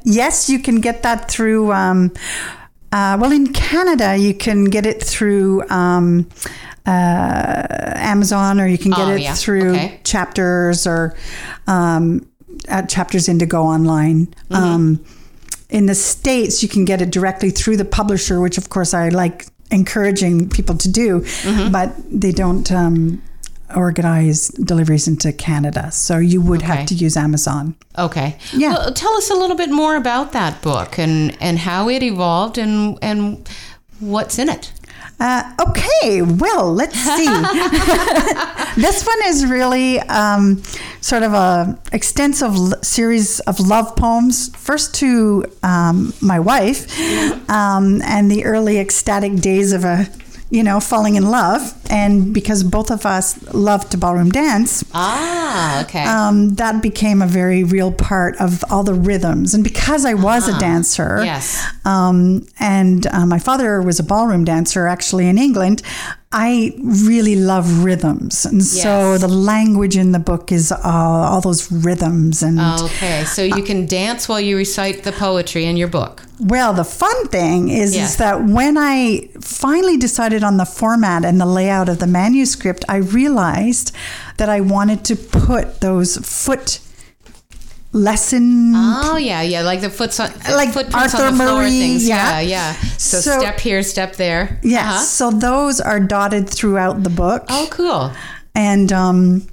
yes, 0.04 0.48
you 0.50 0.58
can 0.58 0.80
get 0.80 1.02
that 1.02 1.30
through. 1.30 1.72
Um, 1.72 2.10
uh, 2.90 3.16
well, 3.20 3.32
in 3.32 3.52
Canada, 3.52 4.16
you 4.16 4.34
can 4.34 4.64
get 4.64 4.84
it 4.86 5.02
through 5.02 5.62
um, 5.70 6.26
uh, 6.84 7.51
Amazon, 8.12 8.60
or 8.60 8.66
you 8.66 8.78
can 8.78 8.90
get 8.92 9.06
Oh, 9.08 9.14
it 9.16 9.20
yeah. 9.22 9.34
through 9.34 9.70
Okay. 9.74 10.00
Chapters 10.04 10.86
or 10.86 11.14
um, 11.66 12.26
at 12.68 12.88
Chapters 12.88 13.28
Indigo 13.28 13.60
online. 13.62 14.26
Mm-hmm. 14.26 14.54
Um, 14.54 15.04
in 15.68 15.86
the 15.86 15.94
states, 15.94 16.62
you 16.62 16.68
can 16.68 16.84
get 16.84 17.00
it 17.00 17.10
directly 17.10 17.50
through 17.50 17.78
the 17.78 17.84
publisher, 17.98 18.40
which, 18.40 18.58
of 18.58 18.68
course, 18.68 18.92
I 18.94 19.08
like 19.08 19.46
encouraging 19.70 20.48
people 20.50 20.76
to 20.84 20.88
do, 20.88 21.20
Mm-hmm. 21.20 21.72
but 21.72 21.88
they 22.20 22.32
don't. 22.32 22.70
Um, 22.70 23.22
organize 23.74 24.48
deliveries 24.48 25.08
into 25.08 25.32
Canada 25.32 25.90
so 25.90 26.18
you 26.18 26.42
would 26.42 26.62
Okay. 26.62 26.72
have 26.76 26.86
to 26.88 26.94
use 26.94 27.16
Amazon 27.16 27.74
Okay. 27.98 28.36
Yeah. 28.52 28.72
Well, 28.74 28.92
tell 28.92 29.14
us 29.16 29.30
a 29.30 29.34
little 29.34 29.56
bit 29.56 29.70
more 29.70 29.96
about 29.96 30.32
that 30.32 30.60
book 30.60 30.98
and 30.98 31.34
and 31.40 31.58
how 31.58 31.88
it 31.88 32.02
evolved 32.02 32.58
and 32.58 32.98
and 33.00 33.48
what's 34.00 34.38
in 34.38 34.48
it. 34.50 34.72
Uh, 35.20 35.52
okay, 35.68 36.20
well, 36.22 36.72
let's 36.74 36.98
see. 36.98 37.26
this 38.80 39.06
one 39.06 39.18
is 39.26 39.46
really 39.46 40.00
um, 40.00 40.60
sort 41.00 41.22
of 41.22 41.32
a 41.32 41.78
extensive 41.92 42.54
l- 42.56 42.82
series 42.82 43.38
of 43.40 43.60
love 43.60 43.94
poems. 43.94 44.48
First 44.56 44.94
to 44.96 45.44
um, 45.62 46.12
my 46.20 46.40
wife, 46.40 46.90
um, 47.48 48.02
and 48.02 48.30
the 48.30 48.44
early 48.44 48.78
ecstatic 48.80 49.36
days 49.36 49.72
of 49.72 49.84
a, 49.84 50.08
you 50.56 50.62
know, 50.62 50.78
falling 50.80 51.14
in 51.16 51.24
love, 51.30 51.60
and 51.88 52.34
because 52.34 52.62
both 52.62 52.90
of 52.90 53.06
us 53.06 53.26
loved 53.54 53.90
to 53.92 53.96
ballroom 53.96 54.28
dance. 54.30 54.84
Ah, 54.92 55.82
okay. 55.84 56.04
Um, 56.04 56.36
that 56.56 56.82
became 56.82 57.22
a 57.22 57.26
very 57.26 57.64
real 57.64 57.90
part 57.90 58.36
of 58.38 58.62
all 58.70 58.84
the 58.84 58.92
rhythms. 58.92 59.54
And 59.54 59.64
because 59.64 60.04
I 60.04 60.12
was 60.12 60.48
a 60.48 60.58
dancer, 60.58 61.20
Yes. 61.24 61.64
um, 61.86 62.46
and 62.60 63.06
uh, 63.06 63.24
my 63.24 63.38
father 63.38 63.80
was 63.80 63.98
a 63.98 64.02
ballroom 64.02 64.44
dancer 64.44 64.86
actually 64.86 65.26
in 65.26 65.38
England, 65.38 65.80
I 66.32 66.72
really 66.80 67.36
love 67.36 67.84
rhythms. 67.84 68.46
And 68.46 68.64
so 68.64 69.18
the 69.18 69.28
language 69.28 69.96
in 69.96 70.12
the 70.12 70.18
book 70.18 70.50
is 70.50 70.72
uh, 70.72 70.78
all 70.82 71.40
those 71.40 71.70
rhythms. 71.70 72.42
And 72.42 72.58
okay, 72.60 73.24
so 73.24 73.42
you 73.42 73.62
can 73.62 73.86
dance 73.86 74.28
while 74.28 74.40
you 74.40 74.56
recite 74.56 75.02
the 75.04 75.12
poetry 75.12 75.64
in 75.66 75.76
your 75.76 75.88
book. 75.88 76.22
well, 76.40 76.72
the 76.72 76.84
fun 76.84 77.28
thing 77.28 77.68
is, 77.68 77.94
Yes. 77.94 78.10
is 78.12 78.16
that 78.16 78.44
when 78.44 78.76
I 78.76 79.28
finally 79.40 79.96
decided 79.96 80.42
on 80.42 80.56
the 80.56 80.64
format 80.64 81.24
and 81.24 81.40
the 81.40 81.46
layout 81.46 81.88
of 81.88 81.98
the 81.98 82.06
manuscript, 82.06 82.84
I 82.88 82.96
realized 82.96 83.92
that 84.38 84.48
I 84.48 84.60
wanted 84.60 85.04
to 85.04 85.14
put 85.16 85.80
those 85.80 86.16
foot 86.16 86.80
lesson 87.92 88.72
Oh 88.74 89.16
yeah, 89.16 89.42
yeah, 89.42 89.62
like 89.62 89.80
the 89.80 89.90
foot 89.90 90.18
on, 90.20 90.30
Like 90.50 90.70
footprints 90.72 91.14
Arthur 91.14 91.26
on 91.26 91.38
the 91.38 91.44
floor 91.44 91.58
Murray, 91.62 91.70
things. 91.70 92.08
yeah. 92.08 92.40
Yeah, 92.40 92.40
yeah. 92.40 92.72
So, 92.98 93.20
So- 93.20 93.38
step 93.40 93.60
here, 93.60 93.82
step 93.82 94.16
there. 94.16 94.58
Yeah. 94.62 94.80
Uh-huh. 94.90 94.98
So 95.04 95.30
those 95.30 95.80
are 95.80 96.00
dotted 96.00 96.48
throughout 96.48 97.02
the 97.02 97.10
book. 97.10 97.44
Oh, 97.48 97.68
cool. 97.70 98.12
And 98.54 98.92
um, 98.92 99.46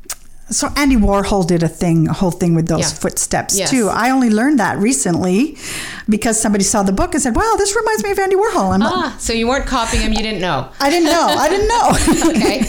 so 0.49 0.69
Andy 0.75 0.95
Warhol 0.95 1.45
did 1.47 1.63
a 1.63 1.67
thing, 1.67 2.07
a 2.07 2.13
whole 2.13 2.31
thing 2.31 2.55
with 2.55 2.67
those 2.67 2.79
Yeah. 2.91 2.99
footsteps 2.99 3.57
Yes. 3.57 3.69
too. 3.69 3.89
I 3.89 4.09
only 4.09 4.29
learned 4.29 4.59
that 4.59 4.77
recently 4.77 5.57
because 6.09 6.41
somebody 6.41 6.63
saw 6.63 6.81
the 6.83 6.91
book 6.91 7.13
and 7.13 7.21
said, 7.21 7.35
"Wow, 7.35 7.55
this 7.57 7.75
reminds 7.75 8.03
me 8.03 8.11
of 8.11 8.19
Andy 8.19 8.35
Warhol." 8.35 8.73
I'm 8.73 8.79
like, 8.81 8.93
Ah, 8.93 9.15
so 9.19 9.31
you 9.33 9.47
weren't 9.47 9.65
copying 9.67 10.01
him. 10.03 10.11
You 10.13 10.23
didn't 10.23 10.41
know. 10.41 10.69
I 10.79 10.89
didn't 10.89 11.05
know. 11.09 11.27
I 11.27 11.49
didn't 11.49 11.67
know. 11.67 11.89
Okay. 12.29 12.61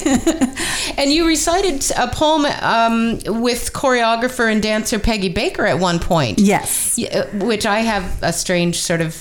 and 0.99 1.13
you 1.13 1.27
recited 1.27 1.85
a 1.97 2.09
poem 2.09 2.45
um, 2.63 3.19
with 3.43 3.73
choreographer 3.73 4.51
and 4.51 4.63
dancer 4.63 4.99
Peggy 4.99 5.29
Baker 5.29 5.65
at 5.67 5.79
one 5.79 5.99
point. 5.99 6.39
yes. 6.39 6.99
Uh, 6.99 7.27
which 7.35 7.65
I 7.67 7.81
have 7.81 8.23
a 8.23 8.33
strange 8.33 8.77
sort 8.77 9.01
of 9.01 9.15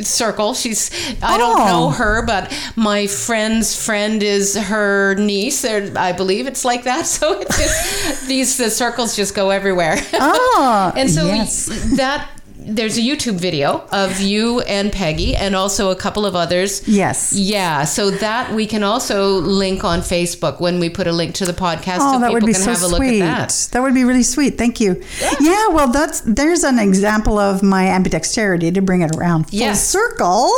circle. 0.00 0.54
She's 0.54 0.90
I 1.22 1.36
don't 1.38 1.60
Oh. 1.60 1.66
know 1.66 1.90
her, 1.90 2.24
but 2.24 2.50
my 2.76 3.06
friend's 3.06 3.74
friend 3.76 4.22
is 4.22 4.56
her 4.56 5.14
niece. 5.16 5.64
Or 5.64 5.92
I 5.96 6.12
believe 6.12 6.46
it's 6.46 6.64
like 6.64 6.84
that. 6.84 7.06
So 7.06 7.40
it's 7.40 7.58
just 7.58 8.26
these 8.28 8.56
the 8.56 8.70
circles 8.70 9.14
just 9.16 9.34
go 9.34 9.50
everywhere. 9.50 9.96
Oh, 10.14 10.92
and 10.96 11.10
so 11.10 11.26
yes. 11.26 11.66
that 11.96 12.28
there's 12.66 12.96
a 12.98 13.00
YouTube 13.00 13.34
video 13.40 13.86
of 13.92 14.20
you 14.20 14.60
and 14.62 14.92
Peggy, 14.92 15.34
and 15.36 15.54
also 15.54 15.90
a 15.90 15.96
couple 15.96 16.24
of 16.26 16.34
others. 16.36 16.86
Yes. 16.88 17.32
Yeah, 17.32 17.84
so 17.84 18.10
that 18.10 18.52
we 18.54 18.66
can 18.66 18.82
also 18.82 19.38
link 19.38 19.84
on 19.84 20.00
Facebook 20.00 20.60
when 20.60 20.78
we 20.80 20.88
put 20.88 21.06
a 21.06 21.12
link 21.12 21.34
to 21.36 21.44
the 21.44 21.52
podcast, 21.52 21.98
Oh, 22.00 22.12
so 22.14 22.18
that 22.20 22.28
people 22.28 22.32
would 22.34 22.46
be 22.46 22.52
can 22.52 22.62
so 22.62 22.72
have 22.72 22.82
a 22.82 22.86
look 22.86 22.96
sweet. 22.98 23.22
at 23.22 23.48
that. 23.48 23.68
That 23.72 23.82
would 23.82 23.94
be 23.94 24.04
really 24.04 24.22
sweet. 24.22 24.58
Thank 24.58 24.80
you. 24.80 25.02
Yeah. 25.20 25.30
yeah, 25.40 25.68
well, 25.68 25.88
that's 25.88 26.20
there's 26.22 26.64
an 26.64 26.78
example 26.78 27.38
of 27.38 27.62
my 27.62 27.84
ambidexterity 27.84 28.72
to 28.74 28.80
bring 28.82 29.02
it 29.02 29.14
around 29.16 29.44
full 29.50 29.58
Yes. 29.58 29.86
circle. 29.86 30.50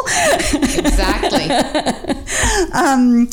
Exactly. 0.52 1.50
um, 2.72 3.28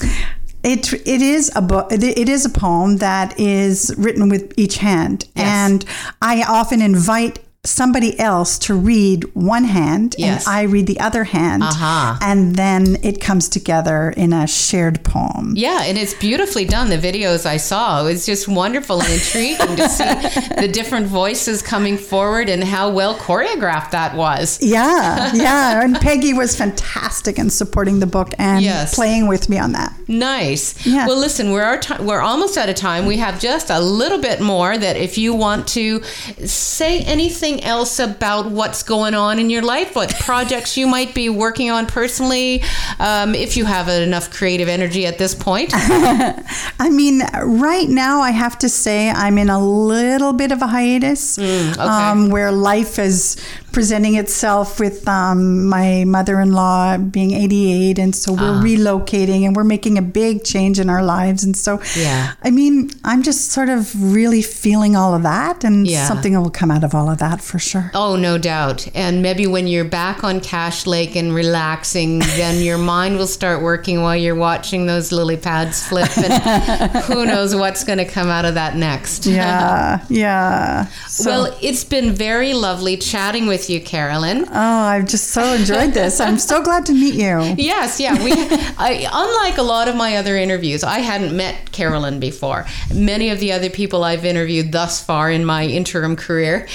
it 0.64 0.94
it 0.94 1.22
is 1.22 1.52
a 1.56 1.62
book. 1.62 1.92
It, 1.92 2.04
it 2.04 2.30
is 2.30 2.46
a 2.46 2.50
poem 2.50 2.98
that 2.98 3.40
is 3.40 3.94
written 3.98 4.30
with 4.30 4.54
each 4.58 4.78
hand, 4.78 5.26
Yes. 5.36 5.48
and 5.48 5.86
I 6.22 6.44
often 6.44 6.82
invite 6.82 7.40
somebody 7.64 8.20
else 8.20 8.58
to 8.58 8.74
read 8.74 9.24
one 9.36 9.66
hand 9.66 10.16
Yes. 10.18 10.48
and 10.48 10.56
I 10.56 10.62
read 10.64 10.88
the 10.88 11.00
other 11.00 11.24
hand 11.26 11.62
Aha. 11.62 12.18
and 12.20 12.56
then 12.56 12.98
it 13.04 13.22
comes 13.22 13.48
together 13.50 14.10
in 14.18 14.34
a 14.34 14.48
shared 14.48 15.04
poem. 15.04 15.54
Yeah, 15.56 15.84
and 15.84 15.96
it's 15.96 16.16
beautifully 16.16 16.66
done. 16.66 16.90
The 16.90 16.98
videos 16.98 17.46
I 17.46 17.58
saw, 17.58 18.02
it 18.02 18.06
was 18.06 18.26
just 18.26 18.48
wonderful 18.48 19.00
and 19.00 19.14
intriguing 19.14 19.76
to 19.76 19.88
see 19.90 20.04
the 20.60 20.68
different 20.68 21.06
voices 21.06 21.62
coming 21.62 21.98
forward 22.00 22.50
and 22.50 22.64
how 22.64 22.90
well 22.90 23.14
choreographed 23.16 23.92
that 23.92 24.16
was. 24.16 24.58
Yeah, 24.62 25.32
yeah. 25.36 25.84
And 25.84 25.96
Peggy 25.98 26.34
was 26.34 26.56
fantastic 26.58 27.38
in 27.38 27.52
supporting 27.52 28.00
the 28.00 28.08
book 28.08 28.34
and 28.40 28.64
Yes. 28.66 28.96
playing 28.96 29.28
with 29.28 29.50
me 29.50 29.60
on 29.60 29.74
that. 29.74 29.94
Nice. 30.08 30.84
Yeah. 30.86 31.06
Well, 31.06 31.18
listen, 31.18 31.52
we're 31.52 31.62
our 31.64 31.78
ti- 31.78 32.02
we're 32.04 32.22
almost 32.22 32.58
out 32.58 32.70
of 32.70 32.76
time. 32.76 33.06
We 33.06 33.18
have 33.18 33.40
just 33.40 33.70
a 33.70 33.80
little 33.80 34.18
bit 34.20 34.42
more. 34.42 34.76
That 34.78 34.98
if 34.98 35.18
you 35.20 35.36
want 35.36 35.68
to 35.70 36.02
say 36.04 37.02
anything 37.02 37.51
else 37.60 38.00
about 38.00 38.50
what's 38.52 38.84
going 38.84 39.14
on 39.14 39.40
in 39.40 39.50
your 39.50 39.62
life, 39.62 39.96
what 39.96 40.14
projects 40.20 40.78
you 40.78 40.88
might 40.88 41.14
be 41.14 41.28
working 41.30 41.70
on 41.72 41.86
personally, 41.88 42.64
um, 43.00 43.36
if 43.36 43.58
you 43.58 43.66
have 43.66 43.88
enough 43.90 44.32
creative 44.32 44.68
energy 44.70 45.06
at 45.06 45.18
this 45.18 45.36
point. 45.36 45.72
I 45.76 46.90
mean, 46.92 47.22
right 47.44 47.88
now, 47.90 48.22
I 48.22 48.32
have 48.32 48.58
to 48.60 48.70
say 48.70 49.10
I'm 49.10 49.38
in 49.38 49.50
a 49.50 49.60
little 49.64 50.34
bit 50.34 50.52
of 50.52 50.62
a 50.62 50.68
hiatus 50.68 51.38
Mm, 51.38 51.72
okay. 51.74 51.82
um, 51.82 52.30
where 52.30 52.52
life 52.52 53.00
is 53.00 53.36
presenting 53.72 54.16
itself 54.16 54.80
with 54.80 55.08
um, 55.08 55.66
my 55.68 56.04
mother 56.06 56.40
in 56.42 56.52
law 56.52 56.98
being 56.98 57.32
88. 57.32 58.00
And 58.00 58.16
so 58.16 58.34
we're 58.34 58.60
Ah. 58.60 58.62
relocating 58.64 59.46
and 59.46 59.56
we're 59.56 59.64
making 59.64 59.98
a 59.98 60.02
big 60.02 60.44
change 60.44 60.80
in 60.80 60.90
our 60.90 61.04
lives. 61.04 61.44
And 61.44 61.56
so, 61.56 61.80
Yeah. 61.98 62.32
I 62.44 62.52
mean, 62.52 62.92
I'm 63.04 63.24
just 63.24 63.52
sort 63.52 63.70
of 63.70 63.90
really 64.14 64.42
feeling 64.42 64.96
all 64.96 65.14
of 65.16 65.24
that, 65.24 65.64
and 65.64 65.88
Yeah. 65.88 66.08
something 66.08 66.40
will 66.42 66.50
come 66.50 66.70
out 66.72 66.84
of 66.84 66.94
all 66.94 67.10
of 67.10 67.18
that 67.20 67.41
for 67.42 67.60
sure. 67.60 67.92
Oh, 67.94 68.16
no 68.16 68.38
doubt. 68.38 68.88
And 68.96 69.22
maybe 69.22 69.48
when 69.48 69.68
you're 69.68 69.86
back 69.86 70.24
on 70.24 70.40
Cache 70.40 70.88
Lake 70.88 71.16
and 71.16 71.34
relaxing, 71.34 72.20
then 72.20 72.64
your 72.64 72.78
mind 72.94 73.18
will 73.18 73.28
start 73.28 73.62
working 73.62 74.02
while 74.02 74.16
you're 74.16 74.36
watching 74.36 74.86
those 74.86 75.12
lily 75.12 75.38
pads 75.38 75.86
flip. 75.88 76.10
And 76.18 76.92
who 77.06 77.26
knows 77.26 77.56
what's 77.56 77.84
going 77.84 77.98
to 77.98 78.06
come 78.06 78.30
out 78.30 78.46
of 78.46 78.54
that 78.56 78.76
next. 78.76 79.26
Yeah, 79.26 80.06
yeah. 80.10 80.88
So, 81.08 81.30
well, 81.30 81.58
it's 81.62 81.84
been 81.84 82.14
very 82.14 82.54
lovely 82.54 82.98
chatting 82.98 83.48
with 83.48 83.70
you, 83.70 83.82
Carolyn. 83.82 84.46
oh, 84.48 84.52
I've 84.52 85.08
just 85.08 85.30
so 85.30 85.54
enjoyed 85.54 85.94
this. 85.94 86.20
I'm 86.20 86.38
so 86.40 86.62
glad 86.64 86.86
to 86.88 86.94
meet 86.94 87.16
you. 87.16 87.56
Yes, 87.58 88.00
yeah. 88.00 88.22
We, 88.24 88.32
I, 88.34 89.08
unlike 89.12 89.58
a 89.58 89.64
lot 89.64 89.88
of 89.88 89.96
my 89.96 90.18
other 90.18 90.38
interviews, 90.38 90.84
I 90.84 91.00
hadn't 91.00 91.36
met 91.36 91.72
Carolyn 91.72 92.20
before. 92.20 92.66
Many 92.94 93.30
of 93.30 93.40
the 93.40 93.52
other 93.52 93.70
people 93.70 94.04
I've 94.04 94.26
interviewed 94.26 94.72
thus 94.72 95.04
far 95.04 95.32
in 95.32 95.46
my 95.46 95.66
interim 95.66 96.16
career 96.16 96.68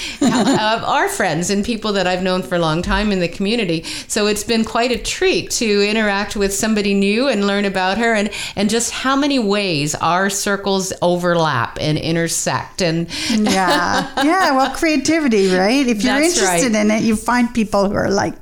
uh, 0.58 0.82
are 0.84 1.08
friends 1.08 1.50
and 1.50 1.64
people 1.64 1.92
that 1.92 2.06
I've 2.06 2.22
known 2.22 2.42
for 2.42 2.56
a 2.56 2.58
long 2.58 2.82
time 2.82 3.12
in 3.12 3.20
the 3.20 3.28
community. 3.28 3.82
So 4.08 4.26
it's 4.26 4.44
been 4.44 4.64
quite 4.64 4.90
a 4.90 4.98
treat 4.98 5.50
to 5.52 5.82
interact 5.82 6.36
with 6.36 6.52
somebody 6.52 6.94
new 6.94 7.28
and 7.28 7.46
learn 7.46 7.64
about 7.64 7.98
her 7.98 8.14
and, 8.14 8.30
and 8.56 8.70
just 8.70 8.90
how 8.90 9.16
many 9.16 9.38
ways 9.38 9.94
our 9.96 10.30
circles 10.30 10.92
overlap 11.02 11.78
and 11.80 11.98
intersect. 11.98 12.82
And 12.82 13.08
yeah 13.28 14.12
yeah 14.24 14.52
well 14.52 14.74
creativity 14.74 15.54
right 15.54 15.86
if 15.86 16.02
you're 16.02 16.14
That's 16.14 16.36
interested 16.36 16.72
right. 16.72 16.84
in 16.84 16.90
it 16.90 17.02
you 17.02 17.16
find 17.16 17.52
people 17.52 17.88
who 17.88 17.94
are 17.94 18.10
like 18.10 18.34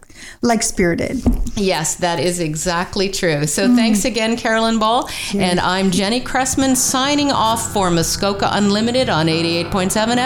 like 0.43 0.63
spirited 0.63 1.23
Yes, 1.57 1.97
that 1.97 2.19
is 2.19 2.41
exactly 2.41 3.09
true. 3.09 3.47
So 3.47 3.75
thanks 3.75 4.05
again, 4.05 4.37
Carolyn 4.37 4.79
Ball. 4.79 5.09
And 5.35 5.61
I'm 5.61 5.91
Jenny 5.93 6.21
Cressman 6.21 6.75
signing 6.75 7.31
off 7.31 7.73
for 7.73 7.91
Muskoka 7.91 8.49
Unlimited 8.51 9.09
on 9.09 9.27
88.7 9.27 9.71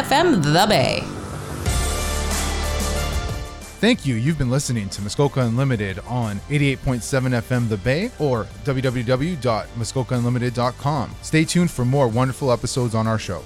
FM, 0.02 0.42
The 0.42 0.66
Bay. 0.66 1.17
Thank 3.80 4.04
you. 4.04 4.16
You've 4.16 4.38
been 4.38 4.50
listening 4.50 4.88
to 4.88 5.00
Muskoka 5.02 5.40
Unlimited 5.40 6.00
on 6.00 6.40
88.7 6.48 7.40
FM 7.42 7.68
The 7.68 7.76
Bay 7.76 8.10
or 8.18 8.46
www.muskokaunlimited.com. 8.64 11.14
Stay 11.22 11.44
tuned 11.44 11.70
for 11.70 11.84
more 11.84 12.08
wonderful 12.08 12.50
episodes 12.50 12.96
on 12.96 13.06
our 13.06 13.20
show. 13.20 13.44